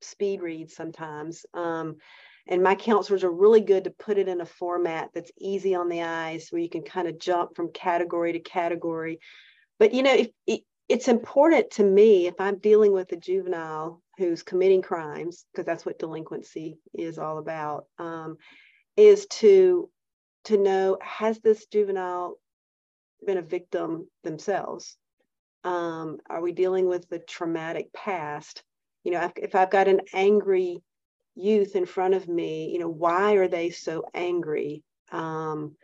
speed 0.00 0.40
read 0.40 0.70
sometimes. 0.70 1.46
Um, 1.54 1.96
and 2.48 2.62
my 2.62 2.74
counselors 2.74 3.24
are 3.24 3.30
really 3.30 3.60
good 3.60 3.84
to 3.84 3.90
put 3.90 4.18
it 4.18 4.28
in 4.28 4.40
a 4.40 4.46
format 4.46 5.10
that's 5.14 5.32
easy 5.38 5.74
on 5.74 5.88
the 5.88 6.02
eyes, 6.02 6.48
where 6.50 6.62
you 6.62 6.68
can 6.68 6.82
kind 6.82 7.08
of 7.08 7.18
jump 7.18 7.56
from 7.56 7.72
category 7.72 8.32
to 8.32 8.40
category. 8.40 9.18
But 9.78 9.92
you 9.92 10.02
know, 10.02 10.14
if 10.14 10.28
it, 10.46 10.60
it's 10.88 11.08
important 11.08 11.72
to 11.72 11.84
me 11.84 12.26
if 12.26 12.34
I'm 12.40 12.58
dealing 12.58 12.92
with 12.92 13.10
a 13.12 13.16
juvenile 13.16 14.02
who's 14.18 14.42
committing 14.42 14.82
crimes, 14.82 15.44
because 15.52 15.66
that's 15.66 15.84
what 15.84 15.98
delinquency 15.98 16.78
is 16.94 17.18
all 17.18 17.38
about, 17.38 17.86
um, 17.98 18.36
is 18.96 19.26
to 19.26 19.90
to 20.44 20.56
know 20.56 20.96
has 21.02 21.40
this 21.40 21.66
juvenile 21.66 22.38
been 23.24 23.38
a 23.38 23.42
victim 23.42 24.08
themselves? 24.24 24.96
Um, 25.64 26.18
are 26.28 26.40
we 26.40 26.52
dealing 26.52 26.86
with 26.86 27.08
the 27.08 27.18
traumatic 27.18 27.92
past? 27.92 28.62
You 29.04 29.12
know, 29.12 29.32
if, 29.36 29.54
I've 29.54 29.70
got 29.70 29.88
an 29.88 30.00
angry 30.12 30.82
youth 31.34 31.76
in 31.76 31.86
front 31.86 32.14
of 32.14 32.28
me, 32.28 32.70
you 32.72 32.78
know, 32.78 32.88
why 32.88 33.34
are 33.34 33.48
they 33.48 33.70
so 33.70 34.04
angry? 34.14 34.82
Um, 35.12 35.76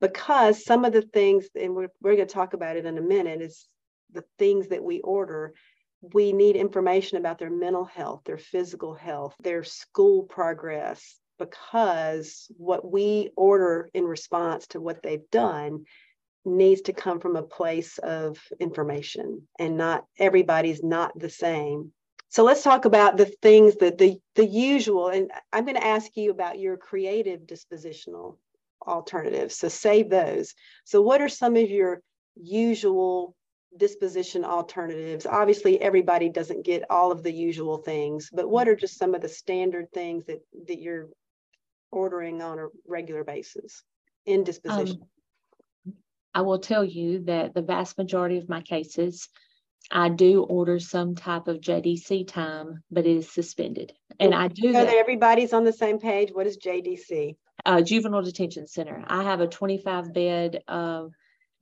because 0.00 0.64
some 0.64 0.84
of 0.84 0.92
the 0.92 1.02
things, 1.02 1.46
and 1.54 1.74
we're, 1.74 1.88
we're 2.00 2.16
going 2.16 2.26
to 2.28 2.34
talk 2.34 2.54
about 2.54 2.76
it 2.76 2.86
in 2.86 2.98
a 2.98 3.02
minute, 3.02 3.40
is 3.40 3.68
the 4.12 4.24
things 4.38 4.68
that 4.68 4.82
we 4.82 5.00
order 5.00 5.54
we 6.02 6.32
need 6.32 6.56
information 6.56 7.18
about 7.18 7.38
their 7.38 7.50
mental 7.50 7.84
health, 7.84 8.22
their 8.24 8.38
physical 8.38 8.92
health, 8.92 9.34
their 9.40 9.62
school 9.62 10.24
progress, 10.24 11.18
because 11.38 12.48
what 12.56 12.90
we 12.90 13.30
order 13.36 13.88
in 13.94 14.04
response 14.04 14.66
to 14.68 14.80
what 14.80 15.02
they've 15.02 15.30
done 15.30 15.84
needs 16.44 16.82
to 16.82 16.92
come 16.92 17.20
from 17.20 17.36
a 17.36 17.42
place 17.42 17.98
of 17.98 18.38
information 18.58 19.46
and 19.58 19.76
not 19.76 20.04
everybody's 20.18 20.82
not 20.82 21.16
the 21.18 21.30
same. 21.30 21.92
So 22.28 22.44
let's 22.44 22.62
talk 22.62 22.84
about 22.84 23.16
the 23.16 23.26
things 23.26 23.76
that 23.76 23.98
the 23.98 24.18
the 24.34 24.46
usual 24.46 25.08
and 25.08 25.30
i'm 25.52 25.64
going 25.64 25.76
to 25.76 25.86
ask 25.86 26.16
you 26.16 26.30
about 26.30 26.58
your 26.58 26.76
creative 26.76 27.42
dispositional 27.42 28.38
alternatives. 28.86 29.56
So 29.56 29.68
save 29.68 30.10
those. 30.10 30.54
So 30.84 31.02
what 31.02 31.20
are 31.20 31.28
some 31.28 31.56
of 31.56 31.70
your 31.70 32.00
usual 32.34 33.36
disposition 33.76 34.44
alternatives? 34.44 35.26
Obviously 35.26 35.80
everybody 35.80 36.28
doesn't 36.28 36.64
get 36.64 36.90
all 36.90 37.12
of 37.12 37.22
the 37.22 37.32
usual 37.32 37.78
things 37.78 38.30
but 38.32 38.48
what 38.48 38.68
are 38.68 38.76
just 38.76 38.98
some 38.98 39.14
of 39.14 39.20
the 39.20 39.28
standard 39.28 39.92
things 39.92 40.24
that 40.26 40.40
that 40.66 40.80
you're 40.80 41.08
ordering 41.92 42.42
on 42.42 42.58
a 42.58 42.66
regular 42.88 43.22
basis 43.22 43.84
in 44.26 44.44
disposition? 44.44 44.98
Um, 45.00 45.08
I 46.34 46.42
will 46.42 46.58
tell 46.58 46.84
you 46.84 47.24
that 47.24 47.54
the 47.54 47.62
vast 47.62 47.98
majority 47.98 48.38
of 48.38 48.48
my 48.48 48.62
cases, 48.62 49.28
I 49.90 50.08
do 50.08 50.42
order 50.44 50.78
some 50.78 51.14
type 51.14 51.48
of 51.48 51.60
JDC 51.60 52.28
time, 52.28 52.82
but 52.90 53.06
it 53.06 53.16
is 53.16 53.32
suspended. 53.32 53.92
And 54.18 54.34
I 54.34 54.48
do 54.48 54.72
know 54.72 54.84
that 54.84 54.94
everybody's 54.94 55.52
on 55.52 55.64
the 55.64 55.72
same 55.72 55.98
page. 55.98 56.30
What 56.32 56.46
is 56.46 56.58
JDC? 56.58 57.36
Uh, 57.64 57.82
juvenile 57.82 58.22
Detention 58.22 58.66
Center. 58.66 59.04
I 59.06 59.22
have 59.22 59.40
a 59.40 59.46
25 59.46 60.12
bed 60.12 60.62
uh, 60.68 61.04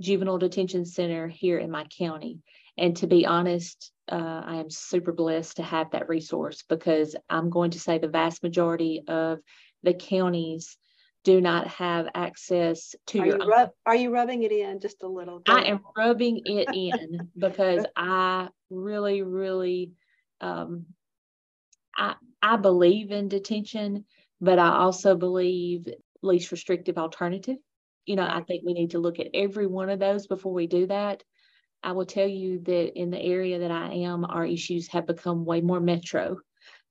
juvenile 0.00 0.38
detention 0.38 0.84
center 0.84 1.28
here 1.28 1.58
in 1.58 1.70
my 1.70 1.84
county. 1.84 2.40
And 2.78 2.96
to 2.98 3.06
be 3.06 3.26
honest, 3.26 3.92
uh, 4.10 4.42
I 4.44 4.56
am 4.56 4.70
super 4.70 5.12
blessed 5.12 5.56
to 5.56 5.62
have 5.62 5.90
that 5.90 6.08
resource 6.08 6.64
because 6.68 7.14
I'm 7.28 7.50
going 7.50 7.72
to 7.72 7.80
say 7.80 7.98
the 7.98 8.08
vast 8.08 8.42
majority 8.42 9.02
of 9.06 9.40
the 9.82 9.94
counties 9.94 10.76
do 11.24 11.40
not 11.40 11.68
have 11.68 12.06
access 12.14 12.94
to 13.06 13.20
are 13.20 13.26
your 13.26 13.38
you 13.38 13.50
rub, 13.50 13.70
are 13.86 13.94
you 13.94 14.12
rubbing 14.12 14.42
it 14.42 14.52
in 14.52 14.80
just 14.80 15.02
a 15.02 15.08
little 15.08 15.40
Bit? 15.40 15.54
i 15.54 15.62
am 15.64 15.80
rubbing 15.96 16.40
it 16.44 16.68
in 16.72 17.30
because 17.38 17.84
i 17.96 18.48
really 18.70 19.22
really 19.22 19.92
um, 20.40 20.86
i 21.96 22.14
i 22.42 22.56
believe 22.56 23.10
in 23.10 23.28
detention 23.28 24.04
but 24.40 24.58
i 24.58 24.68
also 24.68 25.14
believe 25.14 25.86
least 26.22 26.52
restrictive 26.52 26.98
alternative. 26.98 27.56
You 28.06 28.16
know 28.16 28.26
i 28.26 28.42
think 28.42 28.62
we 28.64 28.72
need 28.72 28.90
to 28.92 28.98
look 28.98 29.18
at 29.18 29.28
every 29.34 29.66
one 29.66 29.90
of 29.90 29.98
those 29.98 30.26
before 30.26 30.52
we 30.52 30.66
do 30.66 30.86
that. 30.86 31.22
I 31.82 31.92
will 31.92 32.04
tell 32.04 32.26
you 32.26 32.60
that 32.64 32.98
in 32.98 33.10
the 33.10 33.20
area 33.20 33.60
that 33.60 33.70
i 33.70 33.92
am 33.92 34.24
our 34.24 34.44
issues 34.44 34.88
have 34.88 35.06
become 35.06 35.44
way 35.44 35.60
more 35.60 35.80
metro. 35.80 36.38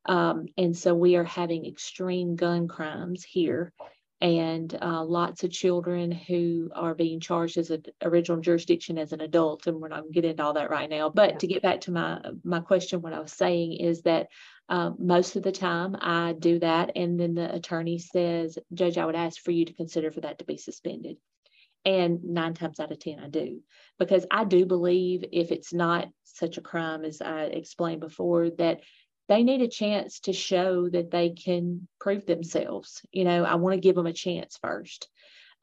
Um, 0.05 0.45
and 0.57 0.75
so 0.75 0.95
we 0.95 1.17
are 1.17 1.25
having 1.25 1.65
extreme 1.65 2.35
gun 2.35 2.67
crimes 2.67 3.23
here 3.23 3.73
and 4.21 4.77
uh, 4.81 5.03
lots 5.03 5.43
of 5.43 5.51
children 5.51 6.11
who 6.11 6.69
are 6.75 6.93
being 6.93 7.21
charged 7.21 7.57
as 7.57 7.69
an 7.69 7.83
original 8.01 8.41
jurisdiction 8.41 8.97
as 8.97 9.13
an 9.13 9.21
adult 9.21 9.65
and 9.67 9.79
we're 9.79 9.87
not 9.87 10.01
going 10.01 10.13
to 10.13 10.21
get 10.21 10.29
into 10.29 10.43
all 10.43 10.53
that 10.53 10.69
right 10.69 10.89
now. 10.89 11.09
But 11.09 11.31
yeah. 11.31 11.37
to 11.37 11.47
get 11.47 11.61
back 11.61 11.81
to 11.81 11.91
my 11.91 12.19
my 12.43 12.59
question 12.59 13.01
what 13.01 13.13
i 13.13 13.19
was 13.19 13.31
saying 13.31 13.73
is 13.73 14.01
that 14.03 14.27
um, 14.67 14.97
most 14.99 15.35
of 15.35 15.43
the 15.43 15.51
time 15.51 15.95
i 16.01 16.33
do 16.37 16.59
that 16.59 16.91
and 16.95 17.19
then 17.19 17.33
the 17.33 17.53
attorney 17.53 17.97
says 17.97 18.57
judge 18.73 18.97
i 18.97 19.05
would 19.05 19.15
ask 19.15 19.41
for 19.41 19.51
you 19.51 19.65
to 19.65 19.73
consider 19.73 20.11
for 20.11 20.21
that 20.21 20.39
to 20.39 20.45
be 20.45 20.57
suspended. 20.57 21.17
And 21.85 22.23
nine 22.25 22.53
times 22.55 22.79
out 22.81 22.91
of 22.91 22.99
ten 22.99 23.19
i 23.19 23.29
do. 23.29 23.61
Because 23.97 24.25
i 24.29 24.43
do 24.43 24.65
believe 24.65 25.23
if 25.31 25.51
it's 25.51 25.73
not 25.73 26.09
such 26.25 26.57
a 26.57 26.61
crime 26.61 27.05
as 27.05 27.21
i 27.21 27.43
explained 27.43 28.01
before 28.01 28.49
that 28.51 28.81
they 29.29 29.43
need 29.43 29.61
a 29.61 29.67
chance 29.67 30.21
to 30.21 30.33
show 30.33 30.89
that 30.89 31.11
they 31.11 31.29
can 31.29 31.87
prove 31.99 32.25
themselves. 32.25 33.01
You 33.11 33.23
know, 33.23 33.45
I 33.45 33.55
want 33.55 33.75
to 33.75 33.79
give 33.79 33.95
them 33.95 34.07
a 34.07 34.13
chance 34.13 34.57
first. 34.61 35.07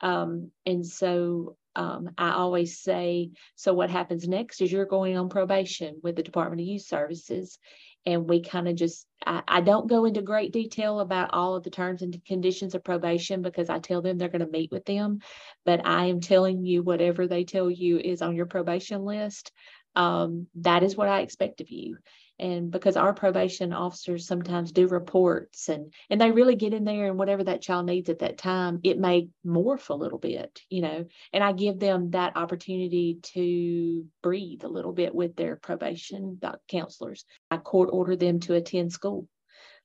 Um, 0.01 0.53
and 0.65 0.87
so 0.87 1.57
um, 1.75 2.11
I 2.17 2.31
always 2.31 2.79
say, 2.79 3.31
so 3.57 3.75
what 3.75 3.91
happens 3.91 4.27
next 4.29 4.61
is 4.61 4.71
you're 4.71 4.87
going 4.87 5.17
on 5.19 5.29
probation 5.29 5.97
with 6.03 6.15
the 6.15 6.23
Department 6.23 6.61
of 6.61 6.67
Youth 6.67 6.87
Services. 6.87 7.59
And 8.07 8.29
we 8.29 8.41
kind 8.41 8.69
of 8.69 8.77
just, 8.77 9.05
I, 9.27 9.43
I, 9.49 9.61
don't 9.63 9.89
go 9.89 10.05
into 10.05 10.23
great 10.23 10.53
detail 10.53 11.01
about 11.01 11.35
all 11.35 11.57
of 11.57 11.65
the 11.65 11.71
terms 11.71 12.03
and 12.03 12.25
conditions 12.25 12.77
of 12.77 12.85
probation 12.85 13.43
because 13.43 13.69
I 13.69 13.81
tell 13.81 14.01
them 14.01 14.17
they're 14.17 14.29
going 14.29 14.47
to 14.47 14.51
meet 14.51 14.71
with 14.71 14.85
them. 14.85 15.19
But 15.65 15.85
I 15.85 16.07
am 16.07 16.21
telling 16.21 16.65
you, 16.65 16.85
whatever 16.85 17.27
they 17.27 17.43
tell 17.43 17.69
you 17.69 17.99
is 17.99 18.23
on 18.23 18.37
your 18.37 18.47
probation 18.47 19.05
list, 19.05 19.51
um, 19.97 20.47
that 20.57 20.85
is 20.85 20.95
what 20.97 21.09
I 21.09 21.23
expect 21.23 21.61
of 21.61 21.71
you 21.71 21.97
and 22.39 22.71
because 22.71 22.97
our 22.97 23.15
probation 23.15 23.73
officers 23.73 24.27
sometimes 24.27 24.73
do 24.73 24.87
reports 24.89 25.69
and 25.69 25.93
and 26.11 26.21
they 26.21 26.31
really 26.31 26.57
get 26.57 26.75
in 26.75 26.85
there 26.85 27.07
and 27.07 27.19
whatever 27.19 27.45
that 27.45 27.63
child 27.63 27.87
needs 27.87 28.09
at 28.09 28.21
that 28.21 28.39
time 28.39 28.81
it 28.83 28.99
may 28.99 29.29
morph 29.45 29.89
a 29.91 29.95
little 29.95 30.19
bit 30.19 30.61
you 30.69 30.83
know 30.83 31.05
and 31.33 31.45
i 31.45 31.53
give 31.53 31.79
them 31.79 32.11
that 32.11 32.37
opportunity 32.37 33.19
to 33.23 34.05
breathe 34.23 34.65
a 34.65 34.69
little 34.69 34.93
bit 34.93 35.15
with 35.15 35.37
their 35.37 35.57
probation 35.57 36.39
counselors. 36.69 37.25
I 37.51 37.59
court 37.59 37.91
order 37.93 38.17
them 38.17 38.41
to 38.41 38.55
attend 38.55 38.93
school 38.93 39.29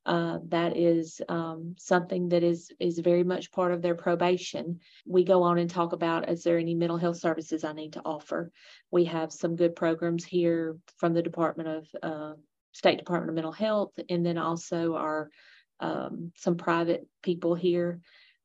uh, 0.06 0.40
that 0.48 0.76
is 0.78 1.22
um, 1.30 1.76
something 1.78 2.30
that 2.30 2.44
is 2.44 2.72
is 2.80 3.00
very 3.00 3.24
much 3.24 3.52
part 3.52 3.72
of 3.72 3.82
their 3.82 3.96
probation. 3.96 4.80
We 5.06 5.24
go 5.24 5.44
on 5.44 5.60
and 5.60 5.70
talk 5.70 5.94
about 5.94 6.30
is 6.30 6.44
there 6.44 6.58
any 6.58 6.74
mental 6.74 6.98
health 6.98 7.18
services 7.18 7.64
I 7.64 7.74
need 7.74 7.94
to 7.94 8.02
offer. 8.04 8.52
We 8.90 9.06
have 9.06 9.32
some 9.32 9.56
good 9.56 9.76
programs 9.76 10.26
here 10.26 10.78
from 10.98 11.14
the 11.14 11.22
Department 11.22 11.70
of 11.70 11.88
uh, 12.02 12.34
State 12.72 12.98
Department 12.98 13.30
of 13.30 13.36
Mental 13.36 13.52
Health, 13.52 13.92
and 14.10 14.26
then 14.26 14.38
also 14.38 14.96
our 14.96 15.30
um, 15.80 16.32
some 16.36 16.58
private 16.58 17.08
people 17.22 17.54
here. 17.54 18.00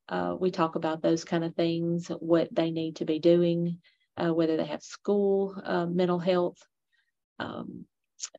Uh, 0.08 0.36
we 0.38 0.50
talk 0.50 0.76
about 0.76 1.02
those 1.02 1.24
kind 1.24 1.42
of 1.42 1.54
things, 1.54 2.08
what 2.08 2.48
they 2.54 2.70
need 2.70 2.96
to 2.96 3.04
be 3.04 3.18
doing, 3.18 3.78
uh, 4.16 4.32
whether 4.32 4.56
they 4.56 4.64
have 4.64 4.82
school 4.82 5.60
uh, 5.64 5.86
mental 5.86 6.18
health. 6.18 6.58
Um, 7.38 7.86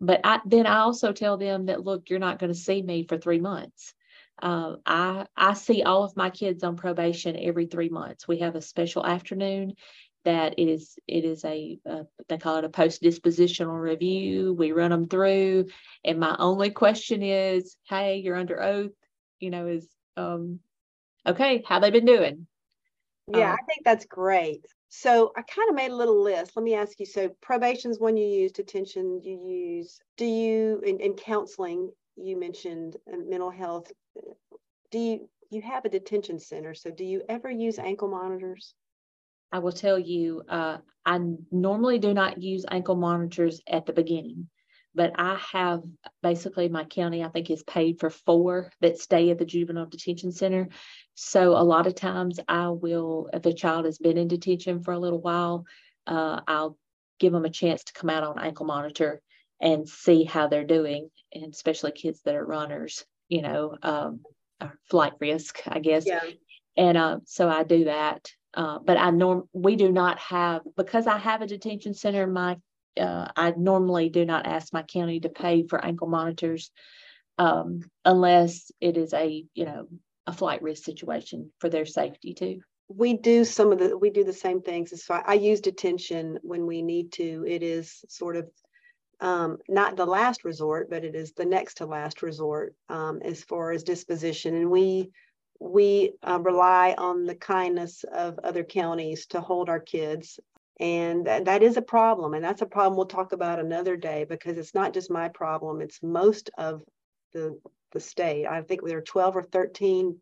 but 0.01 0.21
I, 0.23 0.39
then 0.45 0.65
I 0.65 0.79
also 0.79 1.11
tell 1.11 1.37
them 1.37 1.67
that 1.67 1.83
look, 1.83 2.09
you're 2.09 2.19
not 2.19 2.39
going 2.39 2.51
to 2.51 2.59
see 2.59 2.81
me 2.81 3.03
for 3.03 3.17
three 3.17 3.39
months. 3.39 3.93
Uh, 4.41 4.75
I 4.85 5.25
I 5.35 5.53
see 5.53 5.83
all 5.83 6.03
of 6.03 6.15
my 6.15 6.29
kids 6.29 6.63
on 6.63 6.75
probation 6.75 7.35
every 7.35 7.65
three 7.65 7.89
months. 7.89 8.27
We 8.27 8.39
have 8.39 8.55
a 8.55 8.61
special 8.61 9.05
afternoon 9.05 9.73
that 10.25 10.59
is 10.59 10.99
it 11.07 11.25
is 11.25 11.43
a, 11.45 11.79
a 11.85 12.05
they 12.27 12.37
call 12.37 12.57
it 12.57 12.65
a 12.65 12.69
post 12.69 13.01
dispositional 13.01 13.79
review. 13.79 14.53
We 14.53 14.73
run 14.73 14.91
them 14.91 15.07
through, 15.07 15.67
and 16.03 16.19
my 16.19 16.35
only 16.37 16.69
question 16.69 17.23
is, 17.23 17.77
hey, 17.87 18.17
you're 18.17 18.35
under 18.35 18.61
oath. 18.61 18.91
You 19.39 19.49
know, 19.49 19.67
is 19.67 19.87
um, 20.17 20.59
okay. 21.25 21.63
How 21.67 21.79
they 21.79 21.91
been 21.91 22.05
doing? 22.05 22.47
Yeah, 23.33 23.51
um, 23.51 23.57
I 23.59 23.63
think 23.67 23.83
that's 23.83 24.05
great. 24.05 24.65
So 24.89 25.33
I 25.35 25.41
kind 25.41 25.69
of 25.69 25.75
made 25.75 25.91
a 25.91 25.95
little 25.95 26.21
list. 26.21 26.55
Let 26.55 26.63
me 26.63 26.75
ask 26.75 26.99
you. 26.99 27.05
So 27.05 27.29
probation 27.41 27.91
is 27.91 27.99
one 27.99 28.15
you 28.15 28.25
use, 28.25 28.51
detention 28.53 29.21
you 29.23 29.37
use. 29.45 29.99
Do 30.15 30.25
you 30.25 30.81
in, 30.85 30.99
in 30.99 31.13
counseling? 31.13 31.91
You 32.15 32.39
mentioned 32.39 32.95
uh, 33.11 33.17
mental 33.17 33.51
health. 33.51 33.91
Do 34.91 34.97
you 34.99 35.29
you 35.49 35.61
have 35.61 35.85
a 35.85 35.89
detention 35.89 36.39
center? 36.39 36.73
So 36.73 36.89
do 36.89 37.03
you 37.03 37.21
ever 37.29 37.49
use 37.49 37.79
ankle 37.79 38.07
monitors? 38.07 38.73
I 39.51 39.59
will 39.59 39.71
tell 39.71 39.97
you, 39.97 40.43
uh, 40.49 40.77
I 41.05 41.19
normally 41.51 41.99
do 41.99 42.13
not 42.13 42.41
use 42.41 42.65
ankle 42.69 42.95
monitors 42.95 43.61
at 43.67 43.85
the 43.85 43.93
beginning, 43.93 44.49
but 44.95 45.13
I 45.15 45.39
have 45.53 45.83
basically 46.23 46.69
my 46.69 46.83
county, 46.83 47.23
I 47.23 47.29
think, 47.29 47.49
is 47.49 47.63
paid 47.63 47.99
for 47.99 48.09
four 48.09 48.71
that 48.81 48.97
stay 48.97 49.29
at 49.29 49.37
the 49.37 49.45
juvenile 49.45 49.85
detention 49.85 50.31
center. 50.31 50.69
So 51.15 51.51
a 51.51 51.63
lot 51.63 51.87
of 51.87 51.95
times 51.95 52.39
I 52.47 52.69
will, 52.69 53.29
if 53.33 53.45
a 53.45 53.53
child 53.53 53.85
has 53.85 53.97
been 53.97 54.17
in 54.17 54.27
detention 54.27 54.81
for 54.81 54.93
a 54.93 54.99
little 54.99 55.21
while, 55.21 55.65
uh, 56.07 56.41
I'll 56.47 56.77
give 57.19 57.33
them 57.33 57.45
a 57.45 57.49
chance 57.49 57.83
to 57.85 57.93
come 57.93 58.09
out 58.09 58.23
on 58.23 58.39
ankle 58.39 58.65
monitor 58.65 59.21
and 59.59 59.87
see 59.87 60.23
how 60.23 60.47
they're 60.47 60.63
doing, 60.63 61.09
and 61.33 61.53
especially 61.53 61.91
kids 61.91 62.21
that 62.23 62.35
are 62.35 62.45
runners, 62.45 63.05
you 63.27 63.41
know, 63.41 63.75
um, 63.81 64.21
flight 64.89 65.13
risk, 65.19 65.61
I 65.67 65.79
guess. 65.79 66.05
Yeah. 66.05 66.21
And 66.75 66.97
uh, 66.97 67.19
so 67.25 67.49
I 67.49 67.63
do 67.63 67.85
that. 67.85 68.31
Uh, 68.53 68.79
but 68.79 68.97
I 68.97 69.11
norm 69.11 69.47
we 69.53 69.75
do 69.75 69.91
not 69.91 70.17
have 70.19 70.61
because 70.75 71.05
I 71.05 71.17
have 71.17 71.41
a 71.41 71.47
detention 71.47 71.93
center 71.93 72.23
in 72.23 72.33
my 72.33 72.57
uh, 72.99 73.27
I 73.35 73.53
normally 73.57 74.09
do 74.09 74.25
not 74.25 74.45
ask 74.45 74.73
my 74.73 74.83
county 74.83 75.19
to 75.21 75.29
pay 75.29 75.65
for 75.67 75.83
ankle 75.83 76.07
monitors 76.07 76.71
um, 77.37 77.81
unless 78.05 78.71
it 78.81 78.97
is 78.97 79.13
a, 79.13 79.45
you 79.53 79.65
know, 79.65 79.87
a 80.25 80.33
flight 80.33 80.61
risk 80.61 80.83
situation 80.83 81.51
for 81.59 81.69
their 81.69 81.85
safety 81.85 82.33
too. 82.33 82.61
We 82.89 83.13
do 83.13 83.43
some 83.43 83.71
of 83.71 83.79
the, 83.79 83.97
we 83.97 84.09
do 84.09 84.23
the 84.23 84.33
same 84.33 84.61
things. 84.61 84.93
As 84.93 85.03
far, 85.03 85.23
I 85.25 85.33
use 85.33 85.61
detention 85.61 86.39
when 86.41 86.65
we 86.65 86.81
need 86.81 87.11
to. 87.13 87.45
It 87.47 87.63
is 87.63 88.03
sort 88.07 88.37
of 88.37 88.49
um, 89.19 89.57
not 89.67 89.97
the 89.97 90.05
last 90.05 90.43
resort, 90.45 90.89
but 90.89 91.03
it 91.03 91.15
is 91.15 91.33
the 91.33 91.45
next 91.45 91.75
to 91.75 91.85
last 91.85 92.21
resort 92.21 92.75
um, 92.89 93.19
as 93.23 93.43
far 93.43 93.71
as 93.71 93.83
disposition. 93.83 94.55
And 94.55 94.69
we 94.69 95.11
we 95.59 96.13
uh, 96.21 96.39
rely 96.39 96.93
on 96.97 97.25
the 97.25 97.35
kindness 97.35 98.03
of 98.03 98.39
other 98.43 98.63
counties 98.63 99.25
to 99.27 99.41
hold 99.41 99.69
our 99.69 99.79
kids. 99.79 100.39
And 100.79 101.25
that, 101.25 101.45
that 101.45 101.63
is 101.63 101.77
a 101.77 101.81
problem. 101.81 102.33
And 102.33 102.43
that's 102.43 102.61
a 102.61 102.67
problem 102.67 102.97
we'll 102.97 103.07
talk 103.07 103.31
about 103.31 103.59
another 103.59 103.97
day 103.97 104.25
because 104.27 104.57
it's 104.57 104.75
not 104.75 104.93
just 104.93 105.09
my 105.09 105.27
problem, 105.29 105.81
it's 105.81 106.03
most 106.03 106.51
of 106.57 106.83
the, 107.33 107.59
the 107.93 107.99
state. 107.99 108.45
I 108.45 108.61
think 108.61 108.85
there 108.85 108.99
are 108.99 109.01
12 109.01 109.37
or 109.37 109.43
13 109.43 110.19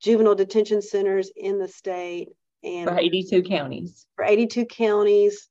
juvenile 0.00 0.34
detention 0.34 0.80
centers 0.80 1.30
in 1.36 1.58
the 1.58 1.68
state. 1.68 2.28
And 2.62 2.88
for 2.88 2.98
82 2.98 3.42
counties. 3.42 4.06
For 4.16 4.24
82 4.24 4.64
counties. 4.66 5.48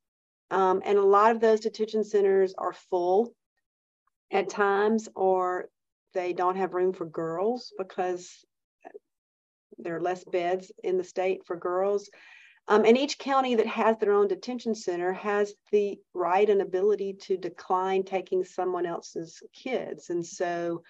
Um, 0.50 0.82
and 0.86 0.98
a 0.98 1.04
lot 1.04 1.32
of 1.32 1.40
those 1.40 1.60
detention 1.60 2.04
centers 2.04 2.54
are 2.58 2.74
full 2.74 3.34
at 4.32 4.50
times, 4.50 5.10
or 5.16 5.70
they 6.14 6.34
don't 6.34 6.58
have 6.58 6.74
room 6.74 6.94
for 6.94 7.06
girls 7.06 7.72
because 7.78 8.44
there 9.78 9.96
are 9.96 10.02
less 10.02 10.24
beds 10.24 10.72
in 10.84 10.98
the 10.98 11.04
state 11.04 11.42
for 11.46 11.56
girls. 11.56 12.10
Um, 12.68 12.86
and 12.86 12.98
each 12.98 13.18
county 13.18 13.56
that 13.56 13.68
has 13.68 13.98
their 13.98 14.14
own 14.14 14.28
detention 14.28 14.74
center 14.74 15.12
has 15.12 15.54
the 15.72 16.00
right 16.14 16.50
and 16.50 16.62
ability 16.62 17.14
to 17.24 17.36
decline 17.36 18.04
taking 18.04 18.44
someone 18.46 18.86
else's 18.86 19.44
kids. 19.54 20.10
And 20.10 20.26
so 20.26 20.84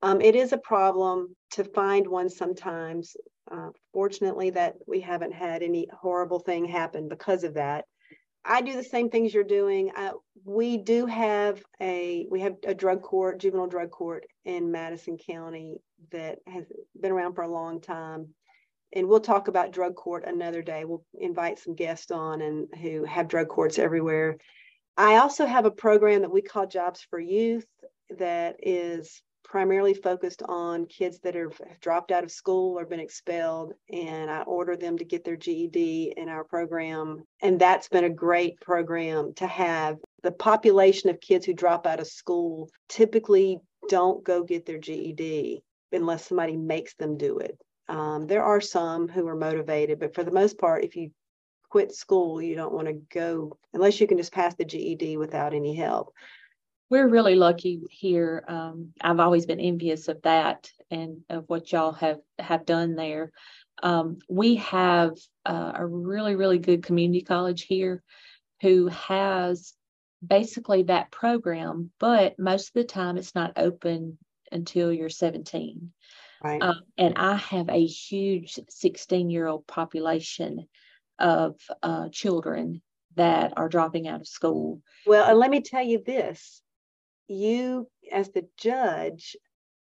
um, 0.00 0.20
it 0.20 0.34
is 0.34 0.52
a 0.52 0.58
problem 0.58 1.36
to 1.52 1.64
find 1.64 2.06
one 2.06 2.30
sometimes. 2.30 3.16
Uh, 3.50 3.70
fortunately, 3.92 4.50
that 4.50 4.74
we 4.86 5.00
haven't 5.00 5.32
had 5.32 5.62
any 5.62 5.88
horrible 5.92 6.38
thing 6.38 6.64
happen 6.64 7.08
because 7.08 7.44
of 7.44 7.54
that. 7.54 7.84
I 8.44 8.62
do 8.62 8.74
the 8.74 8.84
same 8.84 9.10
things 9.10 9.34
you're 9.34 9.44
doing. 9.44 9.90
Uh, 9.94 10.12
we 10.44 10.78
do 10.78 11.06
have 11.06 11.62
a 11.80 12.26
we 12.30 12.40
have 12.40 12.56
a 12.66 12.74
drug 12.74 13.02
court, 13.02 13.38
juvenile 13.38 13.66
drug 13.66 13.90
court 13.90 14.26
in 14.44 14.70
Madison 14.70 15.18
County 15.18 15.78
that 16.12 16.38
has 16.46 16.64
been 16.98 17.12
around 17.12 17.34
for 17.34 17.42
a 17.42 17.48
long 17.48 17.80
time. 17.80 18.28
And 18.94 19.06
we'll 19.08 19.20
talk 19.20 19.48
about 19.48 19.72
drug 19.72 19.94
court 19.94 20.24
another 20.26 20.62
day. 20.62 20.84
We'll 20.84 21.04
invite 21.14 21.58
some 21.58 21.74
guests 21.74 22.10
on 22.10 22.40
and 22.40 22.68
who 22.80 23.04
have 23.04 23.28
drug 23.28 23.48
courts 23.48 23.78
everywhere. 23.78 24.36
I 24.96 25.16
also 25.16 25.46
have 25.46 25.66
a 25.66 25.70
program 25.70 26.22
that 26.22 26.32
we 26.32 26.42
call 26.42 26.66
Jobs 26.66 27.06
for 27.08 27.20
Youth 27.20 27.66
that 28.18 28.56
is 28.62 29.22
primarily 29.48 29.94
focused 29.94 30.42
on 30.42 30.86
kids 30.86 31.18
that 31.20 31.34
have 31.34 31.58
dropped 31.80 32.12
out 32.12 32.24
of 32.24 32.30
school 32.30 32.78
or 32.78 32.84
been 32.84 33.00
expelled 33.00 33.72
and 33.90 34.30
i 34.30 34.42
order 34.42 34.76
them 34.76 34.98
to 34.98 35.04
get 35.04 35.24
their 35.24 35.36
ged 35.36 35.76
in 36.16 36.28
our 36.28 36.44
program 36.44 37.22
and 37.42 37.58
that's 37.58 37.88
been 37.88 38.04
a 38.04 38.10
great 38.10 38.60
program 38.60 39.32
to 39.34 39.46
have 39.46 39.96
the 40.22 40.32
population 40.32 41.08
of 41.08 41.20
kids 41.20 41.46
who 41.46 41.54
drop 41.54 41.86
out 41.86 42.00
of 42.00 42.06
school 42.06 42.68
typically 42.88 43.58
don't 43.88 44.22
go 44.22 44.42
get 44.42 44.66
their 44.66 44.78
ged 44.78 45.60
unless 45.92 46.28
somebody 46.28 46.56
makes 46.56 46.94
them 46.96 47.16
do 47.16 47.38
it 47.38 47.58
um, 47.88 48.26
there 48.26 48.44
are 48.44 48.60
some 48.60 49.08
who 49.08 49.26
are 49.26 49.36
motivated 49.36 49.98
but 49.98 50.14
for 50.14 50.24
the 50.24 50.30
most 50.30 50.58
part 50.58 50.84
if 50.84 50.96
you 50.96 51.10
quit 51.70 51.94
school 51.94 52.40
you 52.40 52.54
don't 52.54 52.72
want 52.72 52.86
to 52.86 52.94
go 53.12 53.56
unless 53.74 54.00
you 54.00 54.06
can 54.06 54.18
just 54.18 54.32
pass 54.32 54.54
the 54.54 54.64
ged 54.64 55.16
without 55.16 55.54
any 55.54 55.74
help 55.74 56.12
we're 56.90 57.08
really 57.08 57.34
lucky 57.34 57.82
here. 57.90 58.44
Um, 58.48 58.92
I've 59.00 59.20
always 59.20 59.46
been 59.46 59.60
envious 59.60 60.08
of 60.08 60.22
that 60.22 60.70
and 60.90 61.20
of 61.28 61.44
what 61.48 61.70
y'all 61.70 61.92
have 61.92 62.20
have 62.38 62.64
done 62.64 62.94
there. 62.94 63.30
Um, 63.82 64.18
we 64.28 64.56
have 64.56 65.12
uh, 65.44 65.72
a 65.74 65.86
really 65.86 66.34
really 66.34 66.58
good 66.58 66.82
community 66.82 67.22
college 67.22 67.62
here, 67.62 68.02
who 68.62 68.88
has 68.88 69.74
basically 70.26 70.84
that 70.84 71.10
program, 71.10 71.90
but 72.00 72.38
most 72.38 72.68
of 72.68 72.74
the 72.74 72.84
time 72.84 73.18
it's 73.18 73.34
not 73.34 73.52
open 73.56 74.18
until 74.50 74.92
you're 74.92 75.10
17. 75.10 75.92
Right. 76.42 76.62
Um, 76.62 76.80
and 76.96 77.14
I 77.16 77.36
have 77.36 77.68
a 77.68 77.84
huge 77.84 78.58
16 78.68 79.30
year 79.30 79.46
old 79.46 79.66
population 79.66 80.68
of 81.18 81.56
uh, 81.82 82.08
children 82.10 82.80
that 83.16 83.54
are 83.56 83.68
dropping 83.68 84.08
out 84.08 84.20
of 84.20 84.28
school. 84.28 84.80
Well, 85.06 85.28
and 85.28 85.38
let 85.38 85.50
me 85.50 85.60
tell 85.60 85.82
you 85.82 86.02
this. 86.04 86.62
You 87.26 87.88
as 88.10 88.30
the 88.30 88.46
judge 88.56 89.36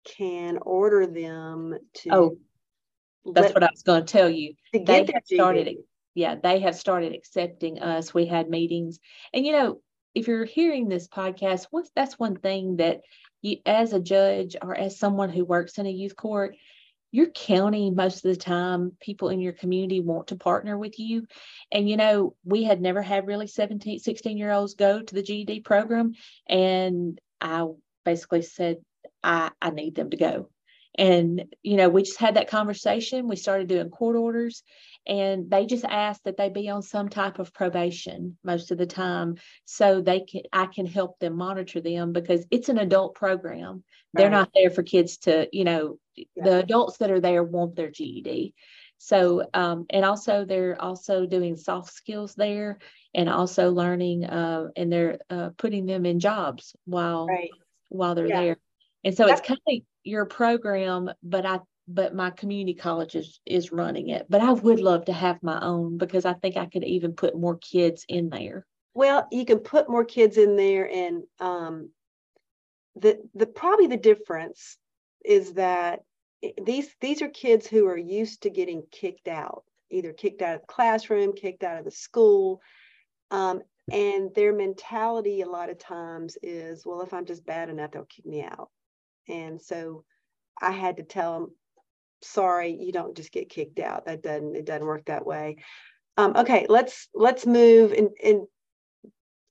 can 0.05 0.59
order 0.61 1.05
them 1.05 1.75
to 1.95 2.09
oh 2.11 2.37
that's 3.33 3.53
what 3.53 3.63
i 3.63 3.69
was 3.71 3.81
going 3.81 4.05
to 4.05 4.11
tell 4.11 4.29
you. 4.29 4.53
They 4.71 4.99
have 4.99 5.23
started 5.25 5.77
yeah 6.13 6.35
they 6.41 6.59
have 6.61 6.75
started 6.75 7.13
accepting 7.13 7.79
us. 7.79 8.13
We 8.13 8.25
had 8.25 8.49
meetings. 8.49 8.99
And 9.33 9.45
you 9.45 9.51
know 9.51 9.81
if 10.13 10.27
you're 10.27 10.45
hearing 10.45 10.87
this 10.87 11.07
podcast 11.07 11.67
what's 11.71 11.91
that's 11.95 12.17
one 12.17 12.35
thing 12.37 12.77
that 12.77 13.01
you 13.45 13.57
as 13.65 13.93
a 13.93 13.99
judge 13.99 14.55
or 14.61 14.75
as 14.75 14.99
someone 14.99 15.29
who 15.29 15.45
works 15.45 15.77
in 15.77 15.85
a 15.85 15.91
youth 15.91 16.15
court 16.15 16.55
your 17.11 17.27
county 17.27 17.91
most 17.91 18.17
of 18.25 18.29
the 18.31 18.35
time 18.35 18.91
people 18.99 19.29
in 19.29 19.39
your 19.39 19.53
community 19.53 20.01
want 20.01 20.27
to 20.27 20.35
partner 20.35 20.77
with 20.77 20.99
you 20.99 21.25
and 21.71 21.89
you 21.89 21.95
know 21.95 22.35
we 22.43 22.63
had 22.63 22.81
never 22.81 23.01
had 23.01 23.27
really 23.27 23.47
17 23.47 23.99
16 23.99 24.37
year 24.37 24.51
olds 24.51 24.73
go 24.73 25.01
to 25.01 25.15
the 25.15 25.23
ged 25.23 25.63
program 25.63 26.13
and 26.49 27.19
I 27.41 27.67
basically 28.05 28.43
said, 28.43 28.77
I, 29.23 29.51
I 29.61 29.71
need 29.71 29.95
them 29.95 30.11
to 30.11 30.17
go. 30.17 30.49
And, 30.97 31.53
you 31.61 31.75
know, 31.75 31.89
we 31.89 32.03
just 32.03 32.19
had 32.19 32.35
that 32.35 32.49
conversation. 32.49 33.27
We 33.27 33.35
started 33.35 33.67
doing 33.67 33.89
court 33.89 34.15
orders, 34.15 34.63
and 35.07 35.49
they 35.49 35.65
just 35.65 35.85
ask 35.85 36.21
that 36.23 36.37
they 36.37 36.49
be 36.49 36.69
on 36.69 36.81
some 36.81 37.09
type 37.09 37.39
of 37.39 37.53
probation 37.53 38.37
most 38.43 38.71
of 38.71 38.77
the 38.77 38.85
time 38.85 39.35
so 39.65 40.01
they 40.01 40.21
can 40.21 40.41
I 40.51 40.65
can 40.65 40.85
help 40.85 41.19
them 41.19 41.37
monitor 41.37 41.81
them 41.81 42.11
because 42.11 42.45
it's 42.51 42.69
an 42.69 42.79
adult 42.79 43.15
program. 43.15 43.83
They're 44.13 44.29
not 44.29 44.51
there 44.53 44.69
for 44.69 44.81
kids 44.81 45.17
to, 45.19 45.49
you 45.51 45.65
know, 45.65 45.99
yeah. 46.15 46.25
the 46.37 46.59
adults 46.59 46.97
that 46.99 47.11
are 47.11 47.19
there 47.19 47.43
want 47.43 47.75
their 47.75 47.91
GED. 47.91 48.53
So, 48.97 49.45
um, 49.53 49.85
and 49.89 50.05
also 50.05 50.45
they're 50.45 50.81
also 50.81 51.25
doing 51.25 51.57
soft 51.57 51.93
skills 51.93 52.33
there 52.33 52.79
and 53.13 53.29
also 53.29 53.71
learning, 53.71 54.23
uh, 54.23 54.69
and 54.75 54.91
they're 54.91 55.19
uh, 55.29 55.49
putting 55.57 55.85
them 55.85 56.05
in 56.05 56.21
jobs 56.21 56.75
while 56.85 57.27
right. 57.27 57.51
while 57.89 58.15
they're 58.15 58.27
yeah. 58.27 58.41
there. 58.41 58.57
And 59.03 59.15
so 59.15 59.23
That's- 59.23 59.39
it's 59.39 59.47
kind 59.47 59.59
of 59.67 59.85
your 60.03 60.25
program, 60.25 61.11
but 61.21 61.45
I 61.45 61.59
but 61.87 62.15
my 62.15 62.31
community 62.31 62.73
college 62.73 63.15
is 63.15 63.39
is 63.45 63.71
running 63.71 64.09
it. 64.09 64.25
But 64.29 64.41
I 64.41 64.51
would 64.51 64.79
love 64.79 65.05
to 65.05 65.13
have 65.13 65.41
my 65.43 65.59
own 65.61 65.97
because 65.97 66.25
I 66.25 66.33
think 66.33 66.57
I 66.57 66.65
could 66.65 66.83
even 66.83 67.13
put 67.13 67.37
more 67.37 67.57
kids 67.57 68.05
in 68.07 68.29
there. 68.29 68.65
Well, 68.93 69.27
you 69.31 69.45
can 69.45 69.59
put 69.59 69.89
more 69.89 70.05
kids 70.05 70.37
in 70.37 70.55
there, 70.55 70.89
and 70.89 71.23
um, 71.39 71.89
the 72.95 73.19
the 73.33 73.45
probably 73.45 73.87
the 73.87 73.97
difference 73.97 74.77
is 75.23 75.53
that 75.53 75.99
these 76.63 76.89
these 77.01 77.21
are 77.21 77.29
kids 77.29 77.67
who 77.67 77.87
are 77.87 77.97
used 77.97 78.43
to 78.43 78.49
getting 78.49 78.83
kicked 78.91 79.27
out 79.27 79.63
either 79.91 80.13
kicked 80.13 80.41
out 80.41 80.55
of 80.55 80.61
the 80.61 80.67
classroom 80.67 81.33
kicked 81.33 81.63
out 81.63 81.77
of 81.77 81.85
the 81.85 81.91
school 81.91 82.61
um, 83.31 83.61
and 83.91 84.33
their 84.35 84.53
mentality 84.53 85.41
a 85.41 85.49
lot 85.49 85.69
of 85.69 85.77
times 85.77 86.37
is 86.43 86.85
well 86.85 87.01
if 87.01 87.13
i'm 87.13 87.25
just 87.25 87.45
bad 87.45 87.69
enough 87.69 87.91
they'll 87.91 88.05
kick 88.05 88.25
me 88.25 88.43
out 88.43 88.69
and 89.27 89.61
so 89.61 90.03
i 90.61 90.71
had 90.71 90.97
to 90.97 91.03
tell 91.03 91.39
them 91.39 91.51
sorry 92.25 92.77
you 92.79 92.91
don't 92.91 93.15
just 93.15 93.31
get 93.31 93.49
kicked 93.49 93.79
out 93.79 94.05
that 94.05 94.21
doesn't 94.21 94.55
it 94.55 94.65
doesn't 94.65 94.87
work 94.87 95.05
that 95.05 95.25
way 95.25 95.57
um, 96.17 96.33
okay 96.35 96.65
let's 96.69 97.07
let's 97.13 97.45
move 97.45 97.91
and, 97.91 98.09
and 98.23 98.47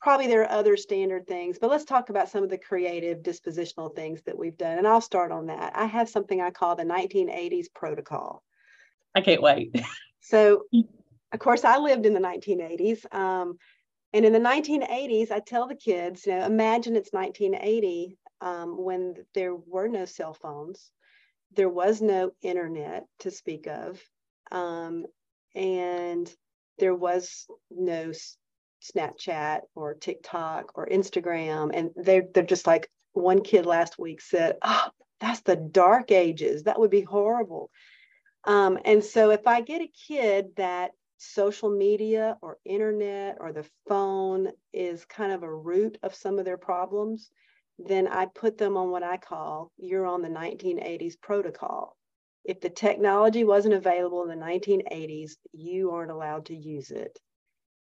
probably 0.04 0.26
there 0.26 0.42
are 0.42 0.58
other 0.58 0.76
standard 0.76 1.26
things, 1.26 1.58
but 1.58 1.70
let's 1.70 1.86
talk 1.86 2.10
about 2.10 2.28
some 2.28 2.44
of 2.44 2.50
the 2.50 2.58
creative 2.58 3.22
dispositional 3.22 3.96
things 3.96 4.20
that 4.26 4.36
we've 4.36 4.58
done. 4.58 4.76
And 4.76 4.86
I'll 4.86 5.00
start 5.00 5.32
on 5.32 5.46
that. 5.46 5.74
I 5.74 5.86
have 5.86 6.10
something 6.10 6.42
I 6.42 6.50
call 6.50 6.76
the 6.76 6.84
1980s 6.84 7.68
protocol. 7.74 8.42
I 9.14 9.22
can't 9.22 9.40
wait. 9.40 9.74
so, 10.20 10.64
of 11.32 11.38
course, 11.38 11.64
I 11.64 11.78
lived 11.78 12.04
in 12.04 12.12
the 12.12 12.20
1980s. 12.20 13.14
Um, 13.14 13.56
and 14.12 14.26
in 14.26 14.34
the 14.34 14.38
1980s, 14.38 15.30
I 15.30 15.40
tell 15.40 15.66
the 15.66 15.74
kids, 15.74 16.26
you 16.26 16.34
know, 16.34 16.44
imagine 16.44 16.96
it's 16.96 17.14
1980 17.14 18.18
um, 18.42 18.76
when 18.76 19.14
there 19.32 19.54
were 19.54 19.88
no 19.88 20.04
cell 20.04 20.34
phones, 20.34 20.90
there 21.54 21.68
was 21.68 22.00
no 22.00 22.32
internet 22.42 23.06
to 23.20 23.30
speak 23.30 23.66
of, 23.66 24.00
um, 24.50 25.06
and 25.54 26.32
there 26.78 26.94
was 26.94 27.46
no 27.70 28.12
Snapchat 28.82 29.60
or 29.74 29.94
TikTok 29.94 30.72
or 30.74 30.86
Instagram. 30.86 31.70
And 31.72 31.90
they're, 31.96 32.24
they're 32.34 32.42
just 32.42 32.66
like, 32.66 32.88
one 33.12 33.42
kid 33.42 33.64
last 33.64 33.98
week 33.98 34.20
said, 34.20 34.56
Oh, 34.62 34.88
that's 35.20 35.40
the 35.40 35.56
dark 35.56 36.10
ages. 36.10 36.64
That 36.64 36.78
would 36.78 36.90
be 36.90 37.02
horrible. 37.02 37.70
Um, 38.44 38.78
and 38.84 39.02
so 39.02 39.30
if 39.30 39.46
I 39.46 39.62
get 39.62 39.80
a 39.80 39.90
kid 40.08 40.48
that 40.56 40.90
social 41.16 41.70
media 41.70 42.36
or 42.42 42.58
internet 42.64 43.38
or 43.40 43.52
the 43.52 43.64
phone 43.88 44.50
is 44.72 45.04
kind 45.06 45.32
of 45.32 45.42
a 45.42 45.54
root 45.54 45.96
of 46.02 46.14
some 46.14 46.38
of 46.38 46.44
their 46.44 46.58
problems, 46.58 47.30
then 47.78 48.06
I 48.06 48.26
put 48.26 48.58
them 48.58 48.76
on 48.76 48.90
what 48.90 49.02
I 49.02 49.16
call 49.16 49.72
you're 49.76 50.06
on 50.06 50.22
the 50.22 50.28
1980s 50.28 51.20
protocol. 51.20 51.96
If 52.44 52.60
the 52.60 52.70
technology 52.70 53.42
wasn't 53.44 53.74
available 53.74 54.22
in 54.22 54.28
the 54.28 54.44
1980s, 54.44 55.32
you 55.52 55.90
aren't 55.90 56.10
allowed 56.10 56.46
to 56.46 56.56
use 56.56 56.90
it. 56.90 57.18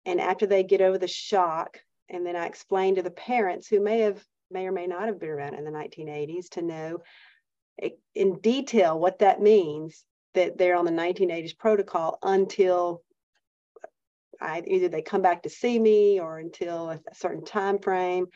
And 0.04 0.20
after 0.20 0.46
they 0.46 0.62
get 0.62 0.82
over 0.82 0.98
the 0.98 1.08
shock, 1.08 1.78
and 2.10 2.26
then 2.26 2.36
I 2.36 2.46
explain 2.46 2.96
to 2.96 3.02
the 3.02 3.10
parents 3.10 3.66
who 3.66 3.80
may 3.80 4.00
have 4.00 4.22
may 4.50 4.66
or 4.66 4.72
may 4.72 4.86
not 4.86 5.06
have 5.06 5.18
been 5.18 5.30
around 5.30 5.54
in 5.54 5.64
the 5.64 5.70
1980s 5.70 6.50
to 6.50 6.62
know 6.62 6.98
eh, 7.82 7.90
in 8.14 8.38
detail 8.40 8.98
what 8.98 9.20
that 9.20 9.40
means 9.40 10.04
that 10.34 10.58
they're 10.58 10.76
on 10.76 10.84
the 10.84 10.90
1980s 10.90 11.56
protocol 11.56 12.18
until 12.22 13.02
I, 14.40 14.62
either 14.66 14.88
they 14.88 15.02
come 15.02 15.22
back 15.22 15.44
to 15.44 15.50
see 15.50 15.78
me 15.78 16.20
or 16.20 16.38
until 16.38 16.90
a, 16.90 17.00
a 17.10 17.14
certain 17.14 17.44
time 17.44 17.78
frame. 17.78 18.26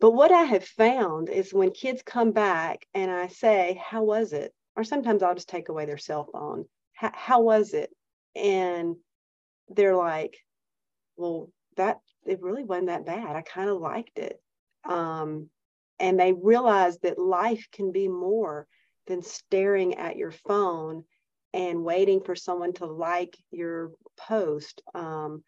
But 0.00 0.12
what 0.12 0.32
I 0.32 0.44
have 0.44 0.64
found 0.64 1.28
is 1.28 1.52
when 1.52 1.72
kids 1.72 2.02
come 2.02 2.32
back 2.32 2.86
and 2.94 3.10
I 3.10 3.28
say, 3.28 3.80
How 3.82 4.02
was 4.02 4.32
it? 4.32 4.52
Or 4.76 4.84
sometimes 4.84 5.22
I'll 5.22 5.34
just 5.34 5.48
take 5.48 5.68
away 5.68 5.84
their 5.84 5.98
cell 5.98 6.28
phone. 6.32 6.64
How 6.94 7.42
was 7.42 7.74
it? 7.74 7.90
And 8.34 8.96
they're 9.68 9.96
like, 9.96 10.38
Well, 11.16 11.50
that 11.76 11.98
it 12.26 12.40
really 12.40 12.64
wasn't 12.64 12.88
that 12.88 13.06
bad. 13.06 13.36
I 13.36 13.42
kind 13.42 13.68
of 13.68 13.78
liked 13.80 14.18
it. 14.18 14.40
Um, 14.84 15.50
and 15.98 16.18
they 16.18 16.32
realize 16.32 16.98
that 17.00 17.18
life 17.18 17.68
can 17.72 17.92
be 17.92 18.08
more 18.08 18.66
than 19.06 19.22
staring 19.22 19.96
at 19.96 20.16
your 20.16 20.30
phone 20.30 21.04
and 21.52 21.84
waiting 21.84 22.22
for 22.22 22.34
someone 22.34 22.72
to 22.74 22.86
like 22.86 23.36
your 23.50 23.92
post. 24.16 24.82
Um, 24.94 25.42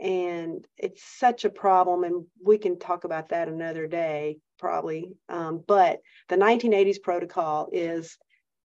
and 0.00 0.66
it's 0.78 1.02
such 1.18 1.44
a 1.44 1.50
problem, 1.50 2.04
and 2.04 2.24
we 2.42 2.58
can 2.58 2.78
talk 2.78 3.04
about 3.04 3.28
that 3.30 3.48
another 3.48 3.86
day, 3.86 4.38
probably. 4.58 5.12
Um, 5.28 5.62
but 5.66 6.00
the 6.28 6.36
1980s 6.36 7.02
protocol 7.02 7.68
is 7.72 8.16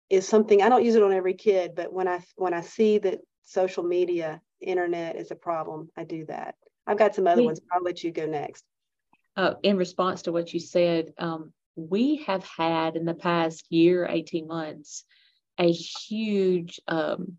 is 0.09 0.27
something 0.27 0.61
I 0.61 0.69
don't 0.69 0.85
use 0.85 0.95
it 0.95 1.03
on 1.03 1.13
every 1.13 1.33
kid, 1.33 1.73
but 1.75 1.91
when 1.91 2.07
I 2.07 2.23
when 2.35 2.53
I 2.53 2.61
see 2.61 2.99
that 2.99 3.19
social 3.43 3.83
media, 3.83 4.41
internet 4.61 5.15
is 5.15 5.31
a 5.31 5.35
problem, 5.35 5.89
I 5.97 6.03
do 6.03 6.25
that. 6.25 6.55
I've 6.87 6.97
got 6.97 7.15
some 7.15 7.27
other 7.27 7.43
ones. 7.43 7.59
I'll 7.71 7.81
let 7.81 8.03
you 8.03 8.11
go 8.11 8.25
next. 8.25 8.63
Uh, 9.35 9.55
in 9.63 9.77
response 9.77 10.23
to 10.23 10.31
what 10.31 10.53
you 10.53 10.59
said, 10.59 11.13
um, 11.17 11.51
we 11.75 12.23
have 12.27 12.45
had 12.45 12.95
in 12.95 13.05
the 13.05 13.13
past 13.13 13.65
year, 13.69 14.07
18 14.09 14.47
months, 14.47 15.03
a 15.57 15.71
huge, 15.71 16.79
um, 16.87 17.37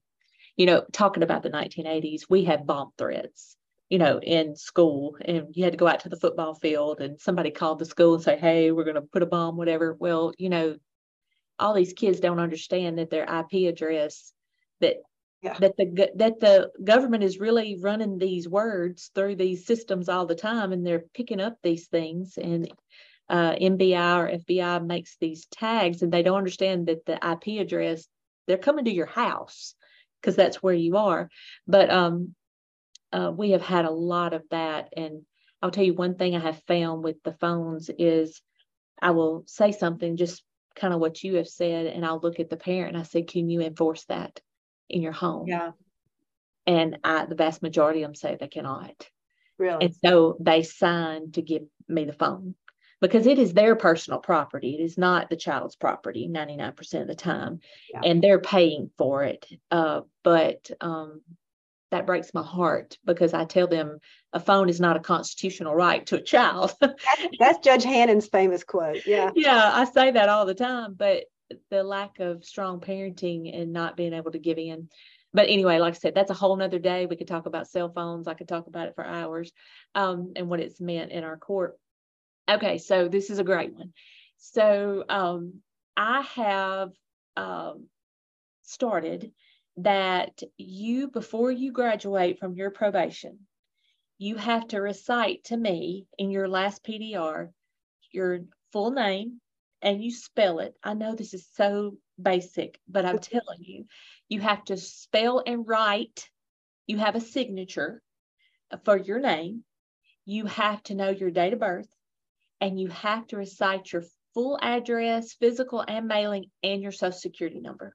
you 0.56 0.66
know, 0.66 0.84
talking 0.92 1.22
about 1.22 1.42
the 1.42 1.50
1980s, 1.50 2.22
we 2.28 2.44
had 2.44 2.66
bomb 2.66 2.92
threats, 2.98 3.55
you 3.88 3.98
know, 3.98 4.18
in 4.20 4.56
school, 4.56 5.16
and 5.24 5.46
you 5.52 5.64
had 5.64 5.72
to 5.72 5.78
go 5.78 5.86
out 5.86 6.00
to 6.00 6.08
the 6.08 6.18
football 6.18 6.54
field, 6.54 7.00
and 7.00 7.20
somebody 7.20 7.50
called 7.50 7.78
the 7.78 7.84
school 7.84 8.14
and 8.14 8.22
say, 8.22 8.36
"Hey, 8.36 8.72
we're 8.72 8.84
going 8.84 8.96
to 8.96 9.02
put 9.02 9.22
a 9.22 9.26
bomb, 9.26 9.56
whatever." 9.56 9.96
Well, 9.98 10.32
you 10.38 10.48
know, 10.48 10.76
all 11.58 11.74
these 11.74 11.92
kids 11.92 12.20
don't 12.20 12.40
understand 12.40 12.98
that 12.98 13.10
their 13.10 13.24
IP 13.24 13.68
address, 13.68 14.32
that 14.80 14.96
yeah. 15.42 15.56
that 15.60 15.76
the 15.76 16.10
that 16.16 16.40
the 16.40 16.70
government 16.82 17.22
is 17.22 17.38
really 17.38 17.78
running 17.80 18.18
these 18.18 18.48
words 18.48 19.10
through 19.14 19.36
these 19.36 19.66
systems 19.66 20.08
all 20.08 20.26
the 20.26 20.34
time, 20.34 20.72
and 20.72 20.84
they're 20.84 21.04
picking 21.14 21.40
up 21.40 21.58
these 21.62 21.86
things 21.86 22.36
and 22.36 22.68
uh, 23.28 23.54
MBI 23.54 24.18
or 24.18 24.38
FBI 24.38 24.86
makes 24.86 25.16
these 25.20 25.46
tags 25.46 26.02
and 26.02 26.12
they 26.12 26.22
don't 26.22 26.38
understand 26.38 26.86
that 26.86 27.04
the 27.06 27.14
IP 27.14 27.60
address, 27.60 28.06
they're 28.46 28.56
coming 28.56 28.84
to 28.84 28.94
your 28.94 29.06
house 29.06 29.74
because 30.20 30.36
that's 30.36 30.62
where 30.62 30.74
you 30.74 30.96
are. 30.96 31.28
But 31.66 31.90
um, 31.90 32.34
uh, 33.12 33.32
we 33.34 33.50
have 33.50 33.62
had 33.62 33.84
a 33.84 33.90
lot 33.90 34.32
of 34.32 34.42
that. 34.50 34.92
And 34.96 35.22
I'll 35.62 35.70
tell 35.70 35.84
you 35.84 35.94
one 35.94 36.16
thing 36.16 36.34
I 36.34 36.40
have 36.40 36.62
found 36.66 37.04
with 37.04 37.22
the 37.22 37.32
phones 37.32 37.90
is 37.98 38.40
I 39.00 39.10
will 39.10 39.44
say 39.46 39.72
something, 39.72 40.16
just 40.16 40.42
kind 40.74 40.92
of 40.94 41.00
what 41.00 41.22
you 41.22 41.36
have 41.36 41.48
said, 41.48 41.86
and 41.86 42.04
I'll 42.04 42.20
look 42.20 42.40
at 42.40 42.50
the 42.50 42.56
parent 42.56 42.94
and 42.94 42.98
I 42.98 43.06
say, 43.06 43.22
Can 43.22 43.48
you 43.48 43.60
enforce 43.60 44.04
that 44.06 44.40
in 44.88 45.02
your 45.02 45.12
home? 45.12 45.46
Yeah. 45.48 45.72
And 46.66 46.98
I, 47.04 47.26
the 47.26 47.34
vast 47.34 47.62
majority 47.62 48.02
of 48.02 48.08
them 48.08 48.14
say 48.14 48.36
they 48.38 48.48
cannot. 48.48 49.08
Really? 49.58 49.86
And 49.86 49.94
so 50.04 50.36
they 50.40 50.62
sign 50.62 51.32
to 51.32 51.42
give 51.42 51.62
me 51.88 52.04
the 52.04 52.12
phone 52.12 52.54
because 53.00 53.26
it 53.26 53.38
is 53.38 53.52
their 53.52 53.76
personal 53.76 54.18
property. 54.18 54.76
It 54.78 54.82
is 54.82 54.98
not 54.98 55.30
the 55.30 55.36
child's 55.36 55.76
property 55.76 56.28
99% 56.30 57.00
of 57.00 57.06
the 57.06 57.14
time. 57.14 57.60
Yeah. 57.92 58.00
And 58.04 58.22
they're 58.22 58.40
paying 58.40 58.90
for 58.98 59.22
it. 59.24 59.46
Uh, 59.70 60.02
but 60.22 60.70
um, 60.80 61.22
that 61.90 62.06
breaks 62.06 62.34
my 62.34 62.42
heart 62.42 62.98
because 63.04 63.32
I 63.32 63.44
tell 63.44 63.66
them 63.66 63.98
a 64.32 64.40
phone 64.40 64.68
is 64.68 64.80
not 64.80 64.96
a 64.96 65.00
constitutional 65.00 65.74
right 65.74 66.04
to 66.06 66.16
a 66.16 66.22
child. 66.22 66.74
that's, 66.80 66.98
that's 67.38 67.58
Judge 67.64 67.84
Hannon's 67.84 68.26
famous 68.26 68.64
quote. 68.64 69.06
Yeah. 69.06 69.30
Yeah, 69.34 69.70
I 69.72 69.84
say 69.84 70.10
that 70.10 70.28
all 70.28 70.46
the 70.46 70.54
time. 70.54 70.94
But 70.94 71.24
the 71.70 71.84
lack 71.84 72.18
of 72.18 72.44
strong 72.44 72.80
parenting 72.80 73.56
and 73.56 73.72
not 73.72 73.96
being 73.96 74.12
able 74.12 74.32
to 74.32 74.38
give 74.38 74.58
in. 74.58 74.88
But 75.32 75.48
anyway, 75.48 75.78
like 75.78 75.94
I 75.94 75.98
said, 75.98 76.14
that's 76.14 76.30
a 76.30 76.34
whole 76.34 76.56
nother 76.56 76.78
day. 76.78 77.06
We 77.06 77.16
could 77.16 77.28
talk 77.28 77.46
about 77.46 77.68
cell 77.68 77.92
phones. 77.92 78.26
I 78.26 78.34
could 78.34 78.48
talk 78.48 78.66
about 78.66 78.88
it 78.88 78.94
for 78.94 79.04
hours 79.04 79.52
um, 79.94 80.32
and 80.34 80.48
what 80.48 80.60
it's 80.60 80.80
meant 80.80 81.12
in 81.12 81.24
our 81.24 81.36
court 81.36 81.78
Okay, 82.48 82.78
so 82.78 83.08
this 83.08 83.30
is 83.30 83.38
a 83.38 83.44
great 83.44 83.74
one. 83.74 83.92
So 84.38 85.04
um, 85.08 85.60
I 85.96 86.22
have 86.34 86.90
um, 87.36 87.88
started 88.62 89.32
that 89.78 90.42
you, 90.56 91.08
before 91.08 91.50
you 91.50 91.72
graduate 91.72 92.38
from 92.38 92.54
your 92.54 92.70
probation, 92.70 93.38
you 94.18 94.36
have 94.36 94.66
to 94.68 94.78
recite 94.80 95.44
to 95.44 95.56
me 95.56 96.06
in 96.18 96.30
your 96.30 96.48
last 96.48 96.82
PDR 96.84 97.50
your 98.12 98.40
full 98.72 98.90
name 98.90 99.40
and 99.82 100.02
you 100.02 100.10
spell 100.10 100.58
it. 100.60 100.74
I 100.82 100.94
know 100.94 101.14
this 101.14 101.34
is 101.34 101.46
so 101.54 101.98
basic, 102.20 102.80
but 102.88 103.04
I'm 103.04 103.18
telling 103.18 103.60
you, 103.60 103.84
you 104.28 104.40
have 104.40 104.64
to 104.64 104.76
spell 104.76 105.42
and 105.46 105.68
write. 105.68 106.28
You 106.86 106.98
have 106.98 107.14
a 107.14 107.20
signature 107.20 108.02
for 108.84 108.96
your 108.96 109.20
name. 109.20 109.64
You 110.24 110.46
have 110.46 110.82
to 110.84 110.94
know 110.94 111.10
your 111.10 111.30
date 111.30 111.52
of 111.52 111.60
birth 111.60 111.88
and 112.60 112.80
you 112.80 112.88
have 112.88 113.26
to 113.28 113.36
recite 113.36 113.92
your 113.92 114.04
full 114.34 114.58
address, 114.60 115.34
physical 115.34 115.84
and 115.86 116.08
mailing, 116.08 116.46
and 116.62 116.82
your 116.82 116.92
social 116.92 117.18
security 117.18 117.60
number. 117.60 117.94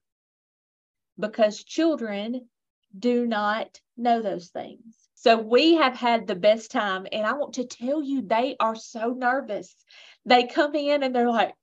Because 1.22 1.64
children 1.64 2.50
do 2.98 3.26
not 3.26 3.80
know 3.96 4.22
those 4.22 4.50
things. 4.50 4.82
So 5.16 5.38
we 5.38 5.76
have 5.76 5.96
had 5.96 6.28
the 6.28 6.36
best 6.36 6.72
time. 6.72 7.06
And 7.12 7.26
I 7.26 7.34
want 7.34 7.54
to 7.54 7.66
tell 7.66 8.02
you, 8.02 8.24
they 8.24 8.56
are 8.60 8.76
so 8.76 9.14
nervous. 9.14 9.74
They 10.26 10.48
come 10.48 10.76
in 10.76 11.04
and 11.04 11.16
they're 11.16 11.30
like, 11.30 11.54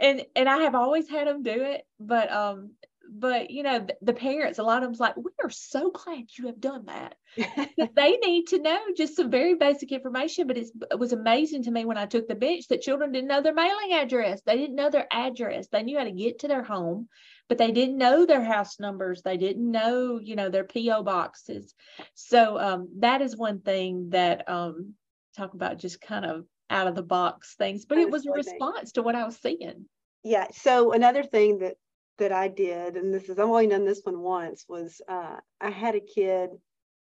and 0.00 0.24
and 0.34 0.48
I 0.48 0.58
have 0.62 0.74
always 0.74 1.08
had 1.08 1.28
them 1.28 1.42
do 1.42 1.62
it, 1.62 1.86
but 2.00 2.32
um, 2.32 2.72
but 3.10 3.50
you 3.50 3.62
know 3.62 3.80
the, 3.80 3.94
the 4.02 4.12
parents 4.12 4.58
a 4.58 4.62
lot 4.62 4.82
of 4.82 4.88
them's 4.88 5.00
like 5.00 5.16
we 5.16 5.30
are 5.42 5.50
so 5.50 5.90
glad 5.90 6.24
you 6.36 6.46
have 6.46 6.60
done 6.60 6.86
that 6.86 7.14
they 7.94 8.16
need 8.16 8.46
to 8.46 8.60
know 8.60 8.78
just 8.96 9.16
some 9.16 9.30
very 9.30 9.54
basic 9.54 9.92
information 9.92 10.46
but 10.46 10.56
it 10.56 10.70
was 10.98 11.12
amazing 11.12 11.62
to 11.62 11.70
me 11.70 11.84
when 11.84 11.98
i 11.98 12.06
took 12.06 12.26
the 12.28 12.34
bench 12.34 12.66
that 12.68 12.80
children 12.80 13.12
didn't 13.12 13.28
know 13.28 13.42
their 13.42 13.54
mailing 13.54 13.92
address 13.92 14.40
they 14.46 14.56
didn't 14.56 14.76
know 14.76 14.90
their 14.90 15.06
address 15.12 15.68
they 15.68 15.82
knew 15.82 15.98
how 15.98 16.04
to 16.04 16.12
get 16.12 16.38
to 16.38 16.48
their 16.48 16.62
home 16.62 17.08
but 17.48 17.58
they 17.58 17.72
didn't 17.72 17.98
know 17.98 18.26
their 18.26 18.42
house 18.42 18.80
numbers. 18.80 19.22
They 19.22 19.36
didn't 19.36 19.70
know 19.70 20.18
you 20.22 20.36
know 20.36 20.48
their 20.48 20.64
po 20.64 21.02
boxes. 21.02 21.74
So 22.14 22.58
um, 22.58 22.88
that 22.98 23.20
is 23.20 23.36
one 23.36 23.60
thing 23.60 24.10
that 24.10 24.48
um, 24.48 24.94
talk 25.36 25.54
about 25.54 25.78
just 25.78 26.00
kind 26.00 26.24
of 26.24 26.46
out 26.70 26.86
of 26.86 26.94
the 26.94 27.02
box 27.02 27.56
things 27.56 27.84
but 27.84 27.98
it 27.98 28.10
was 28.10 28.24
a 28.24 28.30
response 28.30 28.92
to 28.92 29.02
what 29.02 29.14
i 29.14 29.24
was 29.24 29.36
seeing. 29.36 29.84
Yeah 30.22 30.46
so 30.50 30.92
another 30.92 31.22
thing 31.22 31.58
that 31.58 31.76
that 32.18 32.32
I 32.32 32.48
did, 32.48 32.96
and 32.96 33.12
this 33.12 33.28
is 33.28 33.38
I've 33.38 33.48
only 33.48 33.66
done 33.66 33.84
this 33.84 34.02
one 34.04 34.20
once, 34.20 34.64
was 34.68 35.00
uh, 35.08 35.36
I 35.60 35.70
had 35.70 35.94
a 35.94 36.00
kid 36.00 36.50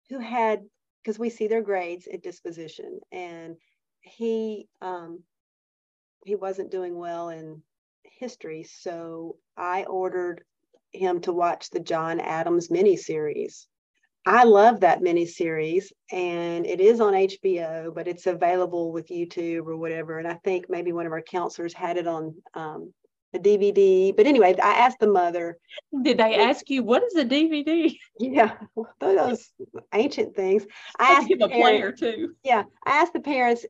who 0.09 0.19
had 0.19 0.63
because 1.03 1.19
we 1.19 1.29
see 1.29 1.47
their 1.47 1.63
grades 1.63 2.09
at 2.09 2.23
disposition, 2.23 3.01
and 3.13 3.57
he 4.01 4.69
um, 4.81 5.23
he 6.25 6.35
wasn't 6.35 6.71
doing 6.71 6.97
well 6.97 7.29
in 7.29 7.63
history, 8.19 8.65
so 8.65 9.37
I 9.57 9.85
ordered 9.85 10.43
him 10.93 11.21
to 11.23 11.33
watch 11.33 11.71
the 11.71 11.81
John 11.81 12.21
Adams 12.21 12.69
miniseries. 12.69 13.67
I 14.27 14.45
love 14.45 14.81
that 14.81 15.03
miniseries, 15.03 15.93
and 16.11 16.65
it 16.65 16.81
is 16.81 17.01
on 17.01 17.13
HBO, 17.13 17.95
but 17.95 18.09
it's 18.09 18.27
available 18.27 18.91
with 18.91 19.09
YouTube 19.09 19.67
or 19.67 19.77
whatever. 19.77 20.19
And 20.19 20.27
I 20.27 20.35
think 20.45 20.71
maybe 20.71 20.93
one 20.93 21.05
of 21.05 21.13
our 21.13 21.21
counselors 21.21 21.75
had 21.75 21.99
it 21.99 22.07
on 22.07 22.35
um, 22.55 22.95
a 23.35 23.39
DVD. 23.39 24.17
But 24.17 24.27
anyway, 24.27 24.55
I 24.63 24.75
asked 24.75 25.01
the 25.01 25.09
mother. 25.09 25.59
Did 26.03 26.19
they 26.19 26.37
ask 26.37 26.71
you 26.71 26.83
what 26.83 27.03
is 27.03 27.17
a 27.17 27.25
DVD? 27.25 27.95
Yeah, 28.19 28.57
those 29.01 29.51
ancient 29.93 30.35
things. 30.35 30.65
I 30.99 31.13
asked 31.13 31.29
the 31.29 31.49
player 31.49 31.93
too. 31.93 32.35
Yeah, 32.43 32.63
I 32.87 33.03
asked 33.03 33.13
the 33.13 33.21
parents, 33.21 33.67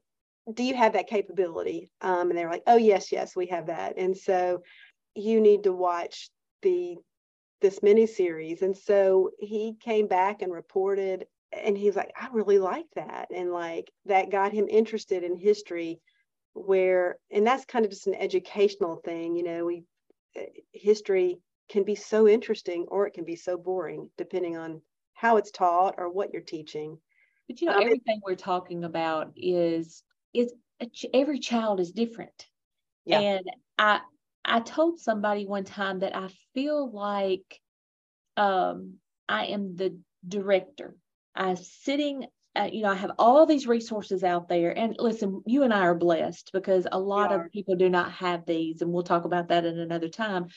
"Do 0.52 0.62
you 0.62 0.74
have 0.74 0.92
that 0.94 1.08
capability?" 1.08 1.90
Um, 2.00 2.30
and 2.30 2.38
they 2.38 2.44
were 2.44 2.50
like, 2.50 2.62
"Oh 2.66 2.76
yes, 2.76 3.12
yes, 3.12 3.34
we 3.36 3.46
have 3.46 3.66
that." 3.66 3.94
And 3.98 4.16
so 4.16 4.62
you 5.14 5.40
need 5.40 5.64
to 5.64 5.72
watch 5.72 6.30
the 6.62 6.96
this 7.60 7.82
mini 7.82 8.06
series. 8.06 8.62
And 8.62 8.76
so 8.76 9.30
he 9.38 9.74
came 9.80 10.06
back 10.06 10.42
and 10.42 10.52
reported, 10.52 11.26
and 11.52 11.76
he's 11.78 11.96
like, 11.96 12.12
I 12.20 12.28
really 12.32 12.58
like 12.58 12.86
that. 12.96 13.28
And 13.34 13.52
like 13.52 13.90
that 14.06 14.30
got 14.30 14.52
him 14.52 14.68
interested 14.68 15.22
in 15.24 15.36
history, 15.36 16.00
where, 16.54 17.18
and 17.30 17.46
that's 17.46 17.64
kind 17.64 17.84
of 17.84 17.90
just 17.90 18.06
an 18.06 18.14
educational 18.14 18.96
thing. 18.96 19.36
You 19.36 19.44
know, 19.44 19.64
we, 19.66 19.84
eh, 20.36 20.46
history 20.72 21.38
can 21.68 21.84
be 21.84 21.94
so 21.94 22.28
interesting 22.28 22.86
or 22.88 23.06
it 23.06 23.14
can 23.14 23.24
be 23.24 23.36
so 23.36 23.56
boring, 23.56 24.10
depending 24.18 24.56
on 24.56 24.82
how 25.14 25.36
it's 25.38 25.50
taught 25.50 25.94
or 25.98 26.10
what 26.10 26.32
you're 26.32 26.42
teaching. 26.42 26.98
But 27.48 27.60
you 27.60 27.68
know, 27.68 27.74
um, 27.74 27.82
everything 27.82 28.20
we're 28.24 28.34
talking 28.36 28.84
about 28.84 29.32
is 29.36 30.02
is 30.34 30.52
every 31.12 31.38
child 31.38 31.80
is 31.80 31.92
different. 31.92 32.46
Yeah. 33.06 33.20
And 33.20 33.44
I 33.78 34.00
I 34.44 34.60
told 34.60 34.98
somebody 34.98 35.46
one 35.46 35.64
time 35.64 36.00
that 36.00 36.14
I 36.14 36.28
feel 36.52 36.90
like 36.90 37.60
um, 38.36 38.94
I 39.28 39.46
am 39.46 39.76
the 39.76 39.96
director. 40.26 40.96
I'm 41.34 41.56
sitting, 41.56 42.26
uh, 42.54 42.68
you 42.70 42.82
know, 42.82 42.90
I 42.90 42.94
have 42.94 43.12
all 43.18 43.46
these 43.46 43.66
resources 43.66 44.22
out 44.22 44.48
there. 44.48 44.76
And 44.76 44.96
listen, 44.98 45.42
you 45.46 45.62
and 45.62 45.72
I 45.72 45.80
are 45.80 45.94
blessed 45.94 46.50
because 46.52 46.86
a 46.90 46.98
lot 46.98 47.32
of 47.32 47.50
people 47.50 47.76
do 47.76 47.88
not 47.88 48.12
have 48.12 48.44
these, 48.44 48.82
and 48.82 48.92
we'll 48.92 49.02
talk 49.02 49.24
about 49.24 49.48
that 49.48 49.64
in 49.64 49.78
another 49.78 50.08
time. 50.08 50.48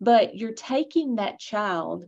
But 0.00 0.34
you're 0.34 0.52
taking 0.52 1.16
that 1.16 1.38
child 1.38 2.04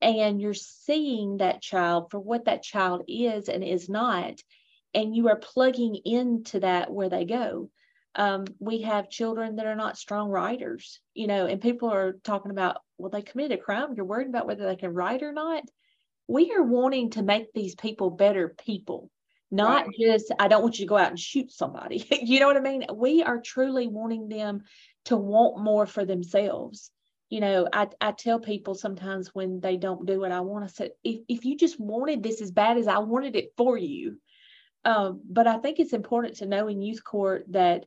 and 0.00 0.40
you're 0.40 0.54
seeing 0.54 1.38
that 1.38 1.62
child 1.62 2.10
for 2.10 2.20
what 2.20 2.44
that 2.44 2.62
child 2.62 3.02
is 3.08 3.48
and 3.48 3.64
is 3.64 3.88
not, 3.88 4.40
and 4.96 5.14
you 5.14 5.28
are 5.28 5.36
plugging 5.36 5.94
into 6.04 6.58
that 6.58 6.90
where 6.90 7.08
they 7.08 7.24
go 7.24 7.70
um, 8.16 8.46
we 8.58 8.82
have 8.82 9.10
children 9.10 9.56
that 9.56 9.66
are 9.66 9.76
not 9.76 9.98
strong 9.98 10.30
writers, 10.30 11.00
you 11.14 11.26
know, 11.26 11.46
and 11.46 11.60
people 11.60 11.92
are 11.92 12.14
talking 12.24 12.50
about, 12.50 12.78
well, 12.96 13.10
they 13.10 13.20
committed 13.20 13.58
a 13.58 13.62
crime. 13.62 13.92
You're 13.94 14.06
worried 14.06 14.28
about 14.28 14.46
whether 14.46 14.66
they 14.66 14.76
can 14.76 14.94
write 14.94 15.22
or 15.22 15.32
not. 15.32 15.64
We 16.26 16.52
are 16.52 16.62
wanting 16.62 17.10
to 17.10 17.22
make 17.22 17.52
these 17.52 17.74
people 17.74 18.10
better 18.10 18.56
people, 18.64 19.10
not 19.50 19.86
right. 19.86 19.96
just, 20.00 20.32
I 20.38 20.48
don't 20.48 20.62
want 20.62 20.78
you 20.78 20.86
to 20.86 20.88
go 20.88 20.96
out 20.96 21.10
and 21.10 21.20
shoot 21.20 21.52
somebody. 21.52 22.06
you 22.22 22.40
know 22.40 22.46
what 22.46 22.56
I 22.56 22.60
mean? 22.60 22.86
We 22.92 23.22
are 23.22 23.38
truly 23.38 23.86
wanting 23.86 24.28
them 24.28 24.62
to 25.04 25.16
want 25.18 25.62
more 25.62 25.84
for 25.84 26.06
themselves. 26.06 26.90
You 27.28 27.40
know, 27.40 27.68
I, 27.70 27.88
I 28.00 28.12
tell 28.12 28.40
people 28.40 28.74
sometimes 28.74 29.34
when 29.34 29.60
they 29.60 29.76
don't 29.76 30.06
do 30.06 30.20
what 30.20 30.32
I 30.32 30.40
want, 30.40 30.64
I 30.64 30.68
said, 30.68 30.92
if, 31.04 31.20
if 31.28 31.44
you 31.44 31.56
just 31.56 31.78
wanted 31.78 32.22
this 32.22 32.40
as 32.40 32.50
bad 32.50 32.78
as 32.78 32.88
I 32.88 32.98
wanted 32.98 33.36
it 33.36 33.52
for 33.58 33.76
you, 33.76 34.16
um, 34.86 35.20
but 35.28 35.48
I 35.48 35.58
think 35.58 35.80
it's 35.80 35.92
important 35.92 36.36
to 36.36 36.46
know 36.46 36.68
in 36.68 36.80
youth 36.80 37.02
court 37.02 37.44
that 37.48 37.86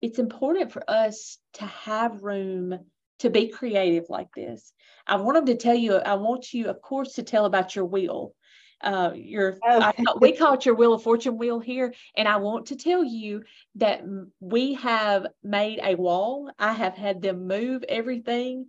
it's 0.00 0.18
important 0.18 0.72
for 0.72 0.82
us 0.88 1.36
to 1.54 1.66
have 1.66 2.22
room 2.22 2.78
to 3.18 3.28
be 3.28 3.48
creative 3.48 4.06
like 4.08 4.28
this. 4.34 4.72
I 5.06 5.16
want 5.16 5.34
them 5.34 5.44
to 5.46 5.62
tell 5.62 5.74
you, 5.74 5.96
I 5.96 6.14
want 6.14 6.54
you, 6.54 6.68
of 6.68 6.80
course, 6.80 7.12
to 7.14 7.22
tell 7.22 7.44
about 7.44 7.76
your 7.76 7.84
wheel. 7.84 8.34
Uh, 8.82 9.12
your 9.14 9.58
oh. 9.62 9.80
I, 9.82 9.92
we 10.18 10.32
call 10.32 10.54
it 10.54 10.64
your 10.64 10.74
wheel 10.74 10.94
of 10.94 11.02
fortune 11.02 11.36
wheel 11.36 11.60
here 11.60 11.92
and 12.16 12.26
i 12.26 12.36
want 12.36 12.68
to 12.68 12.76
tell 12.76 13.04
you 13.04 13.42
that 13.74 14.00
we 14.40 14.72
have 14.72 15.26
made 15.44 15.80
a 15.82 15.96
wall 15.96 16.50
i 16.58 16.72
have 16.72 16.94
had 16.94 17.20
them 17.20 17.46
move 17.46 17.84
everything 17.86 18.68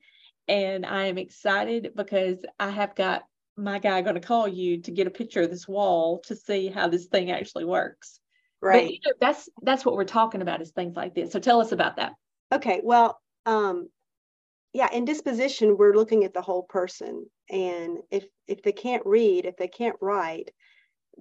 and 0.49 0.85
i 0.85 1.05
am 1.05 1.17
excited 1.17 1.93
because 1.95 2.39
i 2.59 2.69
have 2.69 2.93
got 2.93 3.23
my 3.57 3.79
guy 3.79 4.01
going 4.01 4.15
to 4.15 4.21
call 4.21 4.47
you 4.47 4.81
to 4.81 4.91
get 4.91 5.07
a 5.07 5.11
picture 5.11 5.41
of 5.41 5.49
this 5.49 5.67
wall 5.67 6.19
to 6.25 6.35
see 6.35 6.67
how 6.67 6.87
this 6.87 7.05
thing 7.07 7.31
actually 7.31 7.65
works 7.65 8.21
Right. 8.61 8.85
But, 8.85 8.93
you 8.93 8.99
know, 9.05 9.13
that's 9.19 9.49
that's 9.63 9.85
what 9.85 9.95
we're 9.95 10.03
talking 10.03 10.41
about 10.41 10.61
is 10.61 10.71
things 10.71 10.95
like 10.95 11.15
this. 11.15 11.31
So 11.31 11.39
tell 11.39 11.61
us 11.61 11.71
about 11.71 11.95
that. 11.95 12.13
Okay. 12.51 12.79
Well, 12.83 13.19
um, 13.45 13.89
yeah, 14.73 14.89
in 14.93 15.03
disposition, 15.03 15.77
we're 15.77 15.95
looking 15.95 16.23
at 16.23 16.33
the 16.33 16.41
whole 16.41 16.63
person. 16.63 17.25
And 17.49 17.97
if 18.11 18.25
if 18.47 18.61
they 18.61 18.71
can't 18.71 19.05
read, 19.05 19.45
if 19.45 19.57
they 19.57 19.67
can't 19.67 19.95
write, 19.99 20.51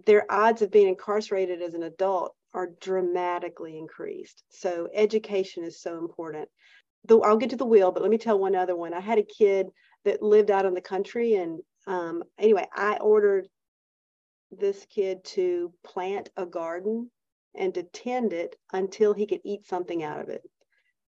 their 0.06 0.30
odds 0.30 0.60
of 0.60 0.70
being 0.70 0.88
incarcerated 0.88 1.62
as 1.62 1.74
an 1.74 1.82
adult 1.82 2.34
are 2.52 2.70
dramatically 2.80 3.78
increased. 3.78 4.42
So 4.50 4.88
education 4.92 5.64
is 5.64 5.80
so 5.80 5.98
important. 5.98 6.48
Though 7.06 7.22
I'll 7.22 7.38
get 7.38 7.50
to 7.50 7.56
the 7.56 7.64
wheel, 7.64 7.90
but 7.90 8.02
let 8.02 8.10
me 8.10 8.18
tell 8.18 8.38
one 8.38 8.54
other 8.54 8.76
one. 8.76 8.92
I 8.92 9.00
had 9.00 9.18
a 9.18 9.22
kid 9.22 9.68
that 10.04 10.22
lived 10.22 10.50
out 10.50 10.66
in 10.66 10.74
the 10.74 10.80
country, 10.82 11.36
and 11.36 11.60
um, 11.86 12.22
anyway, 12.38 12.66
I 12.74 12.96
ordered 12.96 13.48
this 14.50 14.86
kid 14.86 15.24
to 15.24 15.72
plant 15.84 16.30
a 16.36 16.46
garden 16.46 17.10
and 17.54 17.74
to 17.74 17.82
tend 17.82 18.32
it 18.32 18.56
until 18.72 19.12
he 19.12 19.26
could 19.26 19.40
eat 19.44 19.66
something 19.66 20.02
out 20.02 20.20
of 20.20 20.28
it. 20.28 20.42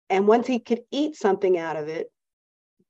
And 0.09 0.27
once 0.27 0.47
he 0.47 0.59
could 0.59 0.81
eat 0.91 1.15
something 1.15 1.57
out 1.57 1.75
of 1.75 1.87
it, 1.87 2.11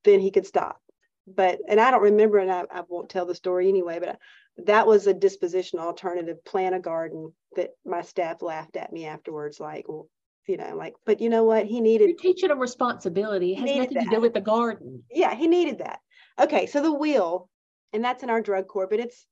then 0.04 0.20
he 0.20 0.30
could 0.30 0.46
stop. 0.46 0.80
But, 1.26 1.58
and 1.68 1.80
I 1.80 1.90
don't 1.90 2.02
remember, 2.02 2.38
and 2.38 2.50
I, 2.50 2.64
I 2.70 2.82
won't 2.88 3.10
tell 3.10 3.26
the 3.26 3.34
story 3.34 3.68
anyway, 3.68 3.98
but 4.00 4.18
that 4.66 4.86
was 4.86 5.06
a 5.06 5.14
disposition 5.14 5.78
alternative, 5.78 6.42
plant 6.44 6.74
a 6.74 6.80
garden 6.80 7.32
that 7.56 7.70
my 7.84 8.02
staff 8.02 8.42
laughed 8.42 8.76
at 8.76 8.92
me 8.92 9.06
afterwards, 9.06 9.60
like, 9.60 9.86
well, 9.88 10.08
you 10.46 10.56
know, 10.56 10.74
like, 10.74 10.94
but 11.04 11.20
you 11.20 11.28
know 11.28 11.44
what? 11.44 11.66
He 11.66 11.80
needed. 11.80 12.08
You're 12.08 12.16
teaching 12.16 12.50
him 12.50 12.58
responsibility. 12.58 13.52
It 13.52 13.58
has 13.58 13.76
nothing 13.76 13.94
that. 13.94 14.04
to 14.04 14.10
do 14.16 14.20
with 14.20 14.32
the 14.32 14.40
garden. 14.40 15.02
Yeah, 15.10 15.34
he 15.34 15.46
needed 15.46 15.78
that. 15.78 15.98
Okay, 16.40 16.66
so 16.66 16.80
the 16.80 16.92
wheel, 16.92 17.50
and 17.92 18.04
that's 18.04 18.22
in 18.22 18.30
our 18.30 18.40
drug 18.40 18.68
court, 18.68 18.90
but 18.90 19.00
it's, 19.00 19.26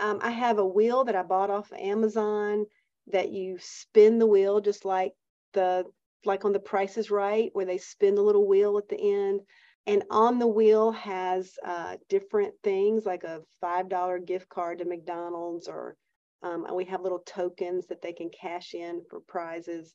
um, 0.00 0.18
I 0.22 0.30
have 0.30 0.58
a 0.58 0.66
wheel 0.66 1.04
that 1.04 1.16
I 1.16 1.22
bought 1.22 1.50
off 1.50 1.70
of 1.72 1.78
Amazon 1.78 2.66
that 3.08 3.30
you 3.30 3.58
spin 3.60 4.18
the 4.18 4.26
wheel 4.26 4.60
just 4.60 4.84
like 4.84 5.12
the 5.52 5.84
like 6.24 6.44
on 6.44 6.52
the 6.52 6.60
price 6.60 6.96
is 6.98 7.10
right 7.10 7.50
where 7.54 7.64
they 7.64 7.78
spin 7.78 8.14
the 8.14 8.22
little 8.22 8.46
wheel 8.46 8.78
at 8.78 8.88
the 8.88 9.00
end. 9.00 9.40
And 9.86 10.04
on 10.10 10.38
the 10.38 10.46
wheel 10.46 10.92
has 10.92 11.52
uh, 11.64 11.96
different 12.08 12.54
things 12.62 13.06
like 13.06 13.24
a 13.24 13.40
five 13.60 13.88
dollar 13.88 14.18
gift 14.18 14.48
card 14.48 14.78
to 14.78 14.84
mcdonald's 14.84 15.68
or 15.68 15.96
um, 16.42 16.66
we 16.74 16.84
have 16.86 17.02
little 17.02 17.22
tokens 17.26 17.86
that 17.88 18.00
they 18.02 18.12
can 18.12 18.30
cash 18.30 18.74
in 18.74 19.02
for 19.10 19.20
prizes. 19.20 19.94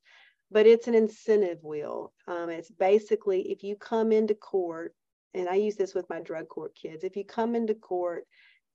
But 0.51 0.67
it's 0.67 0.87
an 0.87 0.93
incentive 0.95 1.63
wheel. 1.63 2.13
Um, 2.27 2.49
it's 2.49 2.69
basically 2.69 3.51
if 3.51 3.63
you 3.63 3.75
come 3.75 4.11
into 4.11 4.35
court 4.35 4.93
and 5.35 5.47
i 5.47 5.55
use 5.55 5.75
this 5.75 5.93
with 5.93 6.09
my 6.09 6.19
drug 6.21 6.47
court 6.47 6.73
kids 6.75 7.03
if 7.03 7.15
you 7.15 7.23
come 7.23 7.55
into 7.55 7.75
court 7.75 8.25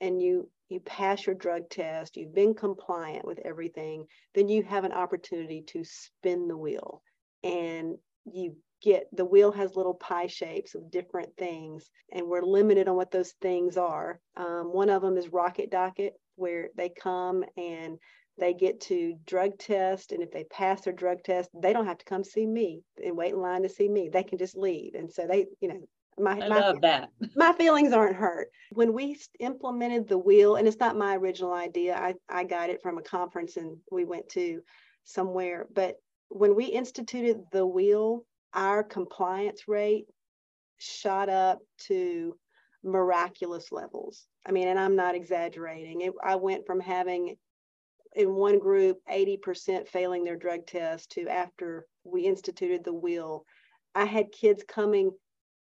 and 0.00 0.22
you 0.22 0.48
you 0.70 0.80
pass 0.80 1.26
your 1.26 1.34
drug 1.34 1.68
test, 1.68 2.16
you've 2.16 2.34
been 2.34 2.54
compliant 2.54 3.26
with 3.26 3.40
everything, 3.44 4.06
then 4.34 4.48
you 4.48 4.62
have 4.62 4.84
an 4.84 4.92
opportunity 4.92 5.62
to 5.66 5.82
spin 5.84 6.46
the 6.46 6.56
wheel. 6.56 7.02
And 7.42 7.96
you 8.24 8.56
get 8.80 9.08
the 9.12 9.24
wheel 9.24 9.50
has 9.50 9.74
little 9.74 9.94
pie 9.94 10.28
shapes 10.28 10.74
of 10.74 10.90
different 10.90 11.36
things, 11.36 11.90
and 12.12 12.26
we're 12.26 12.42
limited 12.42 12.88
on 12.88 12.96
what 12.96 13.10
those 13.10 13.32
things 13.42 13.76
are. 13.76 14.20
Um, 14.36 14.72
one 14.72 14.88
of 14.88 15.02
them 15.02 15.18
is 15.18 15.32
Rocket 15.32 15.70
Docket, 15.70 16.14
where 16.36 16.68
they 16.76 16.88
come 16.88 17.44
and 17.56 17.98
they 18.38 18.54
get 18.54 18.80
to 18.80 19.16
drug 19.26 19.58
test 19.58 20.12
and 20.12 20.22
if 20.22 20.30
they 20.30 20.44
pass 20.44 20.80
their 20.80 20.94
drug 20.94 21.22
test 21.22 21.50
they 21.60 21.74
don't 21.74 21.84
have 21.84 21.98
to 21.98 22.04
come 22.06 22.24
see 22.24 22.46
me 22.46 22.80
and 23.04 23.14
wait 23.14 23.34
in 23.34 23.40
line 23.40 23.62
to 23.62 23.68
see 23.68 23.86
me 23.86 24.08
they 24.10 24.22
can 24.22 24.38
just 24.38 24.56
leave 24.56 24.94
and 24.94 25.12
so 25.12 25.26
they 25.26 25.44
you 25.60 25.68
know 25.68 25.78
my, 26.20 26.32
I 26.32 26.48
my, 26.48 26.60
love 26.60 26.80
that. 26.82 27.10
my 27.36 27.52
feelings 27.52 27.92
aren't 27.92 28.16
hurt. 28.16 28.48
When 28.72 28.92
we 28.92 29.18
implemented 29.38 30.08
the 30.08 30.18
wheel, 30.18 30.56
and 30.56 30.66
it's 30.68 30.80
not 30.80 30.96
my 30.96 31.16
original 31.16 31.52
idea, 31.52 31.96
I, 31.96 32.14
I 32.28 32.44
got 32.44 32.70
it 32.70 32.82
from 32.82 32.98
a 32.98 33.02
conference 33.02 33.56
and 33.56 33.76
we 33.90 34.04
went 34.04 34.28
to 34.30 34.60
somewhere. 35.04 35.66
But 35.74 35.96
when 36.28 36.54
we 36.54 36.66
instituted 36.66 37.42
the 37.52 37.66
wheel, 37.66 38.24
our 38.54 38.82
compliance 38.82 39.68
rate 39.68 40.06
shot 40.78 41.28
up 41.28 41.58
to 41.86 42.36
miraculous 42.82 43.70
levels. 43.72 44.26
I 44.46 44.52
mean, 44.52 44.68
and 44.68 44.78
I'm 44.78 44.96
not 44.96 45.14
exaggerating. 45.14 46.00
It, 46.00 46.12
I 46.22 46.36
went 46.36 46.66
from 46.66 46.80
having 46.80 47.36
in 48.14 48.34
one 48.34 48.58
group 48.58 48.98
80% 49.10 49.86
failing 49.86 50.24
their 50.24 50.36
drug 50.36 50.66
test 50.66 51.12
to 51.12 51.28
after 51.28 51.86
we 52.04 52.22
instituted 52.22 52.82
the 52.84 52.92
wheel, 52.92 53.44
I 53.94 54.04
had 54.04 54.32
kids 54.32 54.64
coming 54.66 55.12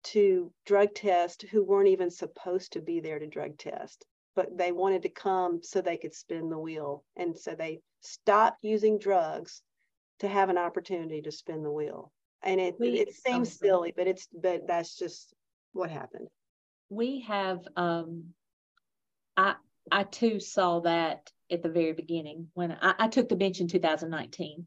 to 0.03 0.51
drug 0.65 0.93
test 0.93 1.43
who 1.43 1.63
weren't 1.63 1.89
even 1.89 2.09
supposed 2.09 2.73
to 2.73 2.81
be 2.81 2.99
there 2.99 3.19
to 3.19 3.27
drug 3.27 3.57
test, 3.57 4.05
but 4.35 4.57
they 4.57 4.71
wanted 4.71 5.03
to 5.03 5.09
come 5.09 5.61
so 5.61 5.81
they 5.81 5.97
could 5.97 6.13
spin 6.13 6.49
the 6.49 6.59
wheel. 6.59 7.03
And 7.15 7.37
so 7.37 7.55
they 7.55 7.81
stopped 8.01 8.63
using 8.63 8.97
drugs 8.97 9.61
to 10.19 10.27
have 10.27 10.49
an 10.49 10.57
opportunity 10.57 11.21
to 11.21 11.31
spin 11.31 11.63
the 11.63 11.71
wheel. 11.71 12.11
And 12.43 12.59
it, 12.59 12.75
we, 12.79 12.99
it 12.99 13.13
seems 13.13 13.57
silly, 13.57 13.93
but 13.95 14.07
it's 14.07 14.27
but 14.33 14.67
that's 14.67 14.97
just 14.97 15.33
what 15.73 15.91
happened. 15.91 16.27
We 16.89 17.21
have 17.21 17.59
um 17.75 18.33
I 19.37 19.55
I 19.91 20.03
too 20.03 20.39
saw 20.39 20.79
that 20.81 21.31
at 21.51 21.61
the 21.61 21.69
very 21.69 21.93
beginning 21.93 22.47
when 22.53 22.71
I, 22.71 22.95
I 22.97 23.07
took 23.07 23.29
the 23.29 23.35
bench 23.35 23.59
in 23.59 23.67
2019. 23.67 24.65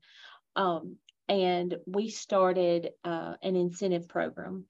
Um, 0.56 0.96
and 1.28 1.76
we 1.86 2.10
started 2.10 2.90
uh, 3.02 3.34
an 3.42 3.56
incentive 3.56 4.08
program 4.08 4.66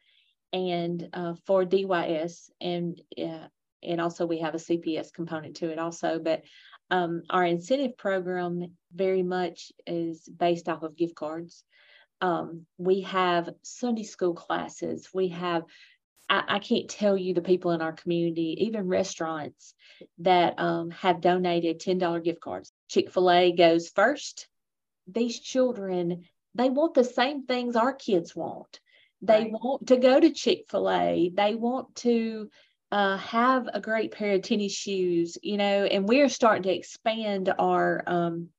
and 0.54 1.08
uh, 1.12 1.34
for 1.46 1.64
DYS 1.64 2.48
and 2.60 3.00
uh, 3.20 3.48
and 3.82 4.00
also 4.00 4.24
we 4.24 4.38
have 4.38 4.54
a 4.54 4.58
CPS 4.58 5.12
component 5.12 5.56
to 5.56 5.70
it 5.70 5.78
also. 5.78 6.18
But 6.18 6.44
um, 6.90 7.22
our 7.28 7.44
incentive 7.44 7.98
program 7.98 8.64
very 8.94 9.22
much 9.22 9.72
is 9.86 10.26
based 10.28 10.68
off 10.68 10.82
of 10.82 10.96
gift 10.96 11.16
cards. 11.16 11.64
Um, 12.20 12.66
we 12.78 13.02
have 13.02 13.50
Sunday 13.62 14.04
school 14.04 14.34
classes. 14.34 15.10
We 15.12 15.28
have 15.28 15.64
I, 16.30 16.44
I 16.48 16.58
can't 16.60 16.88
tell 16.88 17.16
you 17.16 17.34
the 17.34 17.42
people 17.42 17.72
in 17.72 17.82
our 17.82 17.92
community, 17.92 18.56
even 18.60 18.86
restaurants 18.86 19.74
that 20.18 20.58
um, 20.58 20.90
have 20.90 21.20
donated 21.20 21.80
$10 21.80 22.22
gift 22.22 22.40
cards. 22.40 22.72
Chick 22.88 23.10
fil 23.10 23.30
A 23.30 23.52
goes 23.52 23.88
first. 23.88 24.48
These 25.08 25.40
children, 25.40 26.24
they 26.54 26.70
want 26.70 26.94
the 26.94 27.04
same 27.04 27.44
things 27.44 27.76
our 27.76 27.92
kids 27.92 28.34
want. 28.34 28.80
They 29.26 29.44
right. 29.44 29.52
want 29.52 29.86
to 29.88 29.96
go 29.96 30.20
to 30.20 30.30
Chick 30.30 30.66
fil 30.68 30.90
A. 30.90 31.30
They 31.34 31.54
want 31.54 31.94
to 31.96 32.48
uh, 32.92 33.16
have 33.16 33.68
a 33.72 33.80
great 33.80 34.12
pair 34.12 34.34
of 34.34 34.42
tennis 34.42 34.72
shoes, 34.72 35.38
you 35.42 35.56
know, 35.56 35.84
and 35.84 36.08
we're 36.08 36.28
starting 36.28 36.64
to 36.64 36.74
expand 36.74 37.52
our 37.58 38.02
um, 38.06 38.50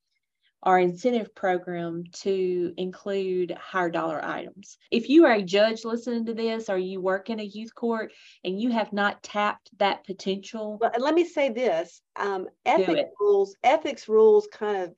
our 0.63 0.79
incentive 0.79 1.33
program 1.35 2.03
to 2.11 2.73
include 2.77 3.51
higher 3.51 3.89
dollar 3.89 4.23
items. 4.25 4.77
If 4.89 5.09
you 5.09 5.25
are 5.25 5.33
a 5.33 5.41
judge 5.43 5.85
listening 5.85 6.25
to 6.25 6.33
this 6.33 6.69
or 6.69 6.77
you 6.77 6.99
work 6.99 7.29
in 7.29 7.39
a 7.39 7.43
youth 7.43 7.73
court 7.75 8.11
and 8.43 8.59
you 8.59 8.71
have 8.71 8.91
not 8.91 9.21
tapped 9.21 9.69
that 9.77 10.03
potential. 10.05 10.79
Well, 10.81 10.91
let 10.97 11.13
me 11.13 11.23
say 11.23 11.49
this 11.49 12.01
um, 12.15 12.47
ethics 12.65 13.11
rules, 13.19 13.55
ethics 13.63 14.09
rules 14.09 14.47
kind 14.51 14.77
of 14.77 14.95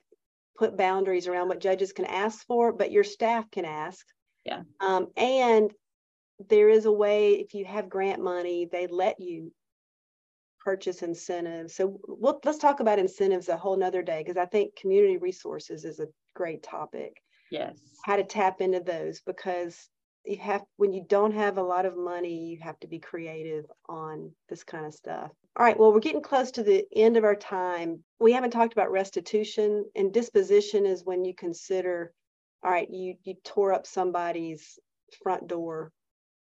put 0.57 0.77
boundaries 0.77 1.27
around 1.27 1.49
what 1.49 1.59
judges 1.59 1.91
can 1.91 2.05
ask 2.05 2.45
for, 2.47 2.71
but 2.71 2.91
your 2.91 3.03
staff 3.03 3.51
can 3.51 3.65
ask. 3.65 4.05
Yeah. 4.47 4.61
Um, 4.79 5.07
and 5.17 5.71
there 6.49 6.69
is 6.69 6.85
a 6.85 6.91
way, 6.91 7.33
if 7.33 7.53
you 7.53 7.65
have 7.65 7.89
grant 7.89 8.21
money, 8.21 8.67
they 8.71 8.87
let 8.87 9.19
you 9.19 9.51
purchase 10.63 11.01
incentives. 11.01 11.75
So 11.75 11.99
we'll, 12.07 12.39
let's 12.43 12.57
talk 12.57 12.79
about 12.79 12.99
incentives 12.99 13.49
a 13.49 13.57
whole 13.57 13.77
nother 13.77 14.01
day 14.01 14.23
because 14.23 14.37
I 14.37 14.45
think 14.45 14.75
community 14.75 15.17
resources 15.17 15.85
is 15.85 15.99
a 15.99 16.07
great 16.35 16.63
topic. 16.63 17.21
Yes. 17.51 17.77
How 18.03 18.15
to 18.15 18.23
tap 18.23 18.61
into 18.61 18.79
those 18.79 19.21
because 19.25 19.89
you 20.25 20.37
have 20.37 20.61
when 20.75 20.91
you 20.91 21.05
don't 21.07 21.33
have 21.33 21.57
a 21.57 21.63
lot 21.63 21.85
of 21.85 21.97
money, 21.97 22.49
you 22.49 22.59
have 22.61 22.79
to 22.81 22.87
be 22.87 22.99
creative 22.99 23.65
on 23.87 24.31
this 24.49 24.63
kind 24.63 24.85
of 24.85 24.93
stuff. 24.93 25.31
All 25.55 25.65
right, 25.65 25.79
well, 25.79 25.91
we're 25.91 26.01
getting 26.01 26.21
close 26.21 26.51
to 26.51 26.63
the 26.63 26.85
end 26.95 27.17
of 27.17 27.23
our 27.23 27.35
time. 27.35 28.03
We 28.19 28.33
haven't 28.33 28.51
talked 28.51 28.73
about 28.73 28.91
restitution 28.91 29.85
and 29.95 30.13
disposition 30.13 30.85
is 30.85 31.05
when 31.05 31.25
you 31.25 31.33
consider, 31.33 32.13
all 32.67 32.73
right, 32.73 32.89
you 32.91 33.15
you 33.23 33.35
tore 33.45 33.71
up 33.71 33.87
somebody's 33.87 34.77
front 35.23 35.47
door 35.47 35.93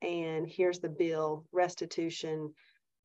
and 0.01 0.47
here's 0.47 0.79
the 0.79 0.87
bill, 0.87 1.45
restitution 1.51 2.53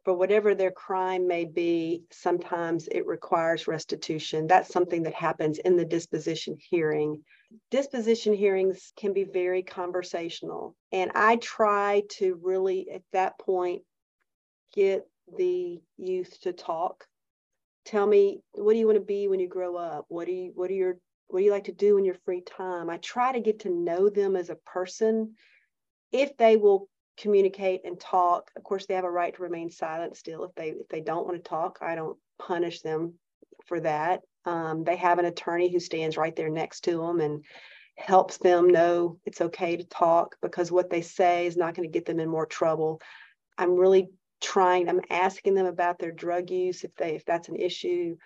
for 0.04 0.14
whatever 0.14 0.54
their 0.54 0.70
crime 0.70 1.26
may 1.26 1.44
be, 1.44 2.02
sometimes 2.12 2.88
it 2.90 3.06
requires 3.06 3.66
restitution. 3.66 4.46
That's 4.46 4.72
something 4.72 5.02
that 5.02 5.14
happens 5.14 5.58
in 5.58 5.76
the 5.76 5.84
disposition 5.84 6.56
hearing. 6.70 7.22
Disposition 7.70 8.32
hearings 8.32 8.92
can 8.96 9.12
be 9.12 9.24
very 9.24 9.62
conversational. 9.62 10.76
And 10.92 11.10
I 11.14 11.36
try 11.36 12.04
to 12.12 12.38
really, 12.42 12.88
at 12.90 13.02
that 13.12 13.38
point, 13.38 13.82
get 14.74 15.06
the 15.36 15.80
youth 15.96 16.40
to 16.42 16.52
talk. 16.52 17.04
Tell 17.88 18.06
me, 18.06 18.42
what 18.52 18.74
do 18.74 18.78
you 18.78 18.86
want 18.86 18.98
to 18.98 19.04
be 19.04 19.28
when 19.28 19.40
you 19.40 19.48
grow 19.48 19.76
up? 19.76 20.04
What 20.08 20.26
do 20.26 20.32
you, 20.32 20.52
what 20.54 20.70
are 20.70 20.74
your, 20.74 20.98
what 21.28 21.40
do 21.40 21.44
you 21.44 21.50
like 21.50 21.64
to 21.64 21.72
do 21.72 21.96
in 21.96 22.04
your 22.04 22.16
free 22.26 22.42
time? 22.42 22.90
I 22.90 22.98
try 22.98 23.32
to 23.32 23.40
get 23.40 23.60
to 23.60 23.70
know 23.70 24.10
them 24.10 24.36
as 24.36 24.50
a 24.50 24.56
person. 24.56 25.34
If 26.12 26.36
they 26.36 26.56
will 26.56 26.88
communicate 27.18 27.82
and 27.84 27.98
talk. 27.98 28.50
Of 28.56 28.62
course, 28.62 28.86
they 28.86 28.94
have 28.94 29.04
a 29.04 29.10
right 29.10 29.34
to 29.34 29.42
remain 29.42 29.70
silent 29.70 30.16
still. 30.16 30.44
If 30.44 30.54
they 30.54 30.68
if 30.68 30.88
they 30.88 31.00
don't 31.00 31.26
want 31.26 31.42
to 31.42 31.48
talk, 31.48 31.78
I 31.82 31.94
don't 31.94 32.16
punish 32.38 32.80
them 32.80 33.14
for 33.66 33.80
that. 33.80 34.20
Um, 34.44 34.84
they 34.84 34.96
have 34.96 35.18
an 35.18 35.24
attorney 35.24 35.70
who 35.70 35.80
stands 35.80 36.16
right 36.16 36.34
there 36.34 36.48
next 36.48 36.82
to 36.82 36.98
them 36.98 37.20
and 37.20 37.44
helps 37.96 38.38
them 38.38 38.68
know 38.68 39.18
it's 39.26 39.40
okay 39.40 39.76
to 39.76 39.84
talk 39.84 40.36
because 40.40 40.70
what 40.70 40.88
they 40.88 41.02
say 41.02 41.46
is 41.46 41.56
not 41.56 41.74
going 41.74 41.88
to 41.88 41.92
get 41.92 42.06
them 42.06 42.20
in 42.20 42.28
more 42.28 42.46
trouble. 42.46 43.00
I'm 43.58 43.74
really 43.74 44.08
trying. 44.40 44.88
I'm 44.88 45.00
asking 45.10 45.54
them 45.54 45.66
about 45.66 45.98
their 45.98 46.12
drug 46.12 46.50
use 46.50 46.84
if 46.84 46.94
they 46.96 47.14
if 47.14 47.24
that's 47.24 47.48
an 47.48 47.56
issue. 47.56 48.16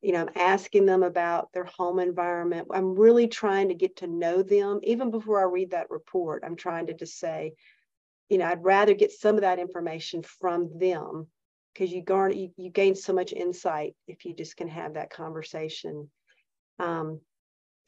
You 0.00 0.12
know, 0.12 0.22
I'm 0.22 0.30
asking 0.34 0.86
them 0.86 1.02
about 1.02 1.52
their 1.52 1.64
home 1.64 2.00
environment. 2.00 2.68
I'm 2.72 2.96
really 2.96 3.28
trying 3.28 3.68
to 3.68 3.74
get 3.74 3.96
to 3.98 4.08
know 4.08 4.42
them 4.42 4.80
even 4.82 5.10
before 5.10 5.40
I 5.40 5.44
read 5.44 5.70
that 5.70 5.90
report. 5.90 6.42
I'm 6.44 6.56
trying 6.56 6.88
to 6.88 6.94
just 6.94 7.18
say, 7.18 7.54
you 8.28 8.38
know, 8.38 8.46
I'd 8.46 8.64
rather 8.64 8.94
get 8.94 9.12
some 9.12 9.36
of 9.36 9.42
that 9.42 9.60
information 9.60 10.22
from 10.22 10.76
them 10.78 11.28
because 11.72 11.92
you 11.92 12.02
garner 12.02 12.34
you, 12.34 12.50
you, 12.56 12.70
gain 12.70 12.94
so 12.94 13.12
much 13.12 13.32
insight 13.32 13.94
if 14.08 14.24
you 14.24 14.34
just 14.34 14.56
can 14.56 14.68
have 14.68 14.94
that 14.94 15.10
conversation. 15.10 16.10
Um, 16.78 17.20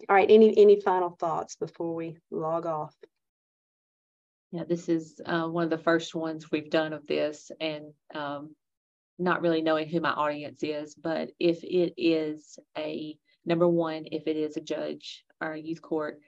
all 0.08 0.16
right, 0.16 0.30
any 0.30 0.56
any 0.56 0.80
final 0.80 1.10
thoughts 1.10 1.56
before 1.56 1.94
we 1.94 2.18
log 2.30 2.66
off? 2.66 2.94
Yeah, 4.54 4.62
this 4.68 4.88
is 4.88 5.20
uh, 5.26 5.48
one 5.48 5.64
of 5.64 5.70
the 5.70 5.78
first 5.78 6.14
ones 6.14 6.48
we've 6.48 6.70
done 6.70 6.92
of 6.92 7.04
this, 7.08 7.50
and 7.60 7.86
um, 8.14 8.54
not 9.18 9.42
really 9.42 9.62
knowing 9.62 9.88
who 9.88 10.00
my 10.00 10.12
audience 10.12 10.62
is, 10.62 10.94
but 10.94 11.30
if 11.40 11.64
it 11.64 11.94
is 11.96 12.56
a 12.78 13.18
number 13.44 13.66
one, 13.66 14.04
if 14.12 14.28
it 14.28 14.36
is 14.36 14.56
a 14.56 14.60
judge 14.60 15.24
or 15.40 15.54
a 15.54 15.60
youth 15.60 15.82
court, 15.82 16.20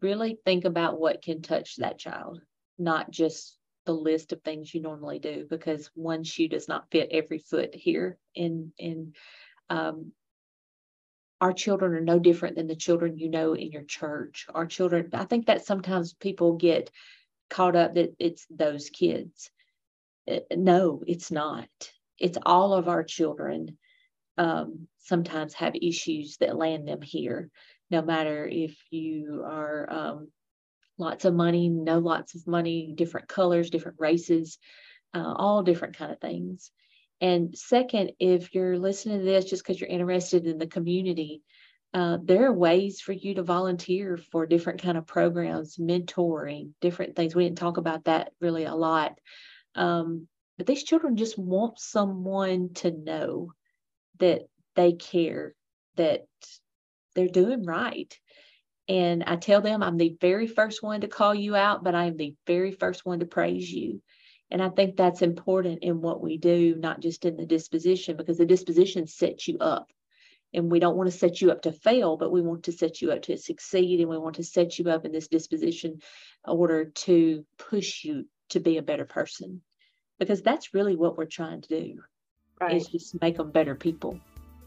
really 0.00 0.36
think 0.44 0.64
about 0.64 0.98
what 0.98 1.22
can 1.22 1.42
touch 1.42 1.76
that 1.76 1.96
child 1.96 2.40
not 2.76 3.10
just 3.10 3.56
the 3.86 3.92
list 3.92 4.32
of 4.32 4.42
things 4.42 4.74
you 4.74 4.80
normally 4.80 5.18
do 5.18 5.46
because 5.48 5.90
one 5.94 6.24
shoe 6.24 6.48
does 6.48 6.68
not 6.68 6.90
fit 6.90 7.08
every 7.12 7.38
foot 7.38 7.74
here 7.74 8.18
in 8.34 8.72
in 8.78 9.12
um, 9.70 10.12
our 11.40 11.52
children 11.52 11.94
are 11.94 12.00
no 12.00 12.18
different 12.18 12.56
than 12.56 12.66
the 12.66 12.74
children 12.74 13.18
you 13.18 13.28
know 13.28 13.54
in 13.54 13.70
your 13.70 13.84
church. 13.84 14.46
Our 14.52 14.66
children 14.66 15.10
i 15.12 15.24
think 15.24 15.46
that 15.46 15.64
sometimes 15.64 16.14
people 16.14 16.56
get 16.56 16.90
caught 17.54 17.76
up 17.76 17.94
that 17.94 18.14
it's 18.18 18.46
those 18.50 18.90
kids. 18.90 19.50
Uh, 20.30 20.40
no 20.56 21.02
it's 21.06 21.30
not. 21.30 21.68
It's 22.18 22.38
all 22.44 22.74
of 22.74 22.88
our 22.88 23.04
children 23.04 23.78
um, 24.36 24.88
sometimes 24.98 25.54
have 25.54 25.74
issues 25.76 26.36
that 26.38 26.56
land 26.56 26.88
them 26.88 27.02
here. 27.02 27.50
No 27.90 28.02
matter 28.02 28.48
if 28.50 28.76
you 28.90 29.44
are 29.46 29.92
um, 29.92 30.28
lots 30.98 31.24
of 31.24 31.34
money, 31.34 31.68
no 31.68 31.98
lots 31.98 32.34
of 32.34 32.46
money, 32.46 32.92
different 32.96 33.28
colors, 33.28 33.70
different 33.70 34.00
races, 34.00 34.58
uh, 35.14 35.32
all 35.36 35.62
different 35.62 35.96
kind 35.96 36.10
of 36.10 36.20
things. 36.20 36.72
And 37.20 37.56
second, 37.56 38.12
if 38.18 38.54
you're 38.54 38.78
listening 38.78 39.20
to 39.20 39.24
this 39.24 39.44
just 39.44 39.62
because 39.62 39.80
you're 39.80 39.88
interested 39.90 40.46
in 40.46 40.58
the 40.58 40.66
community, 40.66 41.42
uh, 41.94 42.18
there 42.24 42.46
are 42.46 42.52
ways 42.52 43.00
for 43.00 43.12
you 43.12 43.34
to 43.34 43.42
volunteer 43.44 44.16
for 44.16 44.46
different 44.46 44.82
kind 44.82 44.98
of 44.98 45.06
programs, 45.06 45.76
mentoring, 45.76 46.70
different 46.80 47.14
things. 47.14 47.36
We 47.36 47.44
didn't 47.44 47.58
talk 47.58 47.76
about 47.76 48.04
that 48.04 48.32
really 48.40 48.64
a 48.64 48.74
lot. 48.74 49.16
Um, 49.76 50.26
but 50.58 50.66
these 50.66 50.82
children 50.82 51.16
just 51.16 51.38
want 51.38 51.78
someone 51.78 52.74
to 52.74 52.90
know 52.90 53.52
that 54.18 54.42
they 54.74 54.92
care, 54.92 55.54
that 55.96 56.26
they're 57.14 57.28
doing 57.28 57.64
right. 57.64 58.12
And 58.88 59.22
I 59.24 59.36
tell 59.36 59.60
them 59.60 59.80
I'm 59.80 59.96
the 59.96 60.16
very 60.20 60.48
first 60.48 60.82
one 60.82 61.00
to 61.02 61.08
call 61.08 61.34
you 61.34 61.54
out, 61.54 61.84
but 61.84 61.94
I 61.94 62.06
am 62.06 62.16
the 62.16 62.34
very 62.44 62.72
first 62.72 63.06
one 63.06 63.20
to 63.20 63.26
praise 63.26 63.70
you. 63.70 64.02
And 64.50 64.60
I 64.60 64.68
think 64.68 64.96
that's 64.96 65.22
important 65.22 65.82
in 65.82 66.00
what 66.00 66.20
we 66.20 66.38
do, 66.38 66.74
not 66.76 67.00
just 67.00 67.24
in 67.24 67.36
the 67.36 67.46
disposition, 67.46 68.16
because 68.16 68.38
the 68.38 68.46
disposition 68.46 69.06
sets 69.06 69.46
you 69.46 69.58
up. 69.58 69.86
And 70.54 70.70
we 70.70 70.78
don't 70.78 70.96
want 70.96 71.10
to 71.10 71.16
set 71.16 71.40
you 71.40 71.50
up 71.50 71.62
to 71.62 71.72
fail, 71.72 72.16
but 72.16 72.30
we 72.30 72.40
want 72.40 72.64
to 72.64 72.72
set 72.72 73.02
you 73.02 73.10
up 73.10 73.22
to 73.22 73.36
succeed. 73.36 74.00
And 74.00 74.08
we 74.08 74.18
want 74.18 74.36
to 74.36 74.44
set 74.44 74.78
you 74.78 74.88
up 74.88 75.04
in 75.04 75.12
this 75.12 75.28
disposition 75.28 76.00
order 76.46 76.84
to 76.84 77.44
push 77.58 78.04
you 78.04 78.26
to 78.50 78.60
be 78.60 78.78
a 78.78 78.82
better 78.82 79.04
person. 79.04 79.60
Because 80.18 80.42
that's 80.42 80.74
really 80.74 80.96
what 80.96 81.18
we're 81.18 81.24
trying 81.24 81.60
to 81.62 81.68
do 81.68 82.02
right. 82.60 82.76
is 82.76 82.86
just 82.86 83.20
make 83.20 83.36
them 83.36 83.50
better 83.50 83.74
people 83.74 84.18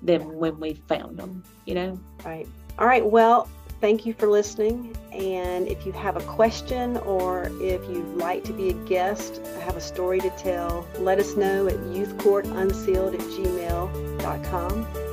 than 0.02 0.38
when 0.38 0.60
we 0.60 0.74
found 0.74 1.18
them, 1.18 1.44
you 1.66 1.74
know? 1.74 2.00
Right. 2.24 2.48
All 2.78 2.86
right. 2.86 3.06
Well, 3.06 3.50
thank 3.82 4.06
you 4.06 4.14
for 4.14 4.28
listening. 4.28 4.96
And 5.12 5.68
if 5.68 5.86
you 5.86 5.92
have 5.94 6.18
a 6.18 6.22
question 6.22 6.98
or 6.98 7.50
if 7.62 7.82
you'd 7.90 8.18
like 8.18 8.44
to 8.46 8.54
be 8.54 8.70
a 8.70 8.74
guest, 8.74 9.42
have 9.62 9.76
a 9.76 9.82
story 9.82 10.20
to 10.20 10.30
tell, 10.32 10.88
let 11.00 11.20
us 11.20 11.36
know 11.36 11.68
at 11.68 11.76
youthcourtunsealed 11.76 13.14
at 13.14 13.20
gmail.com. 13.20 15.07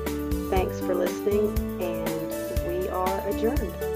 Thanks 0.51 0.79
for 0.81 0.95
listening, 0.95 1.57
and 1.81 2.69
we 2.69 2.89
are 2.89 3.29
adjourned. 3.29 3.94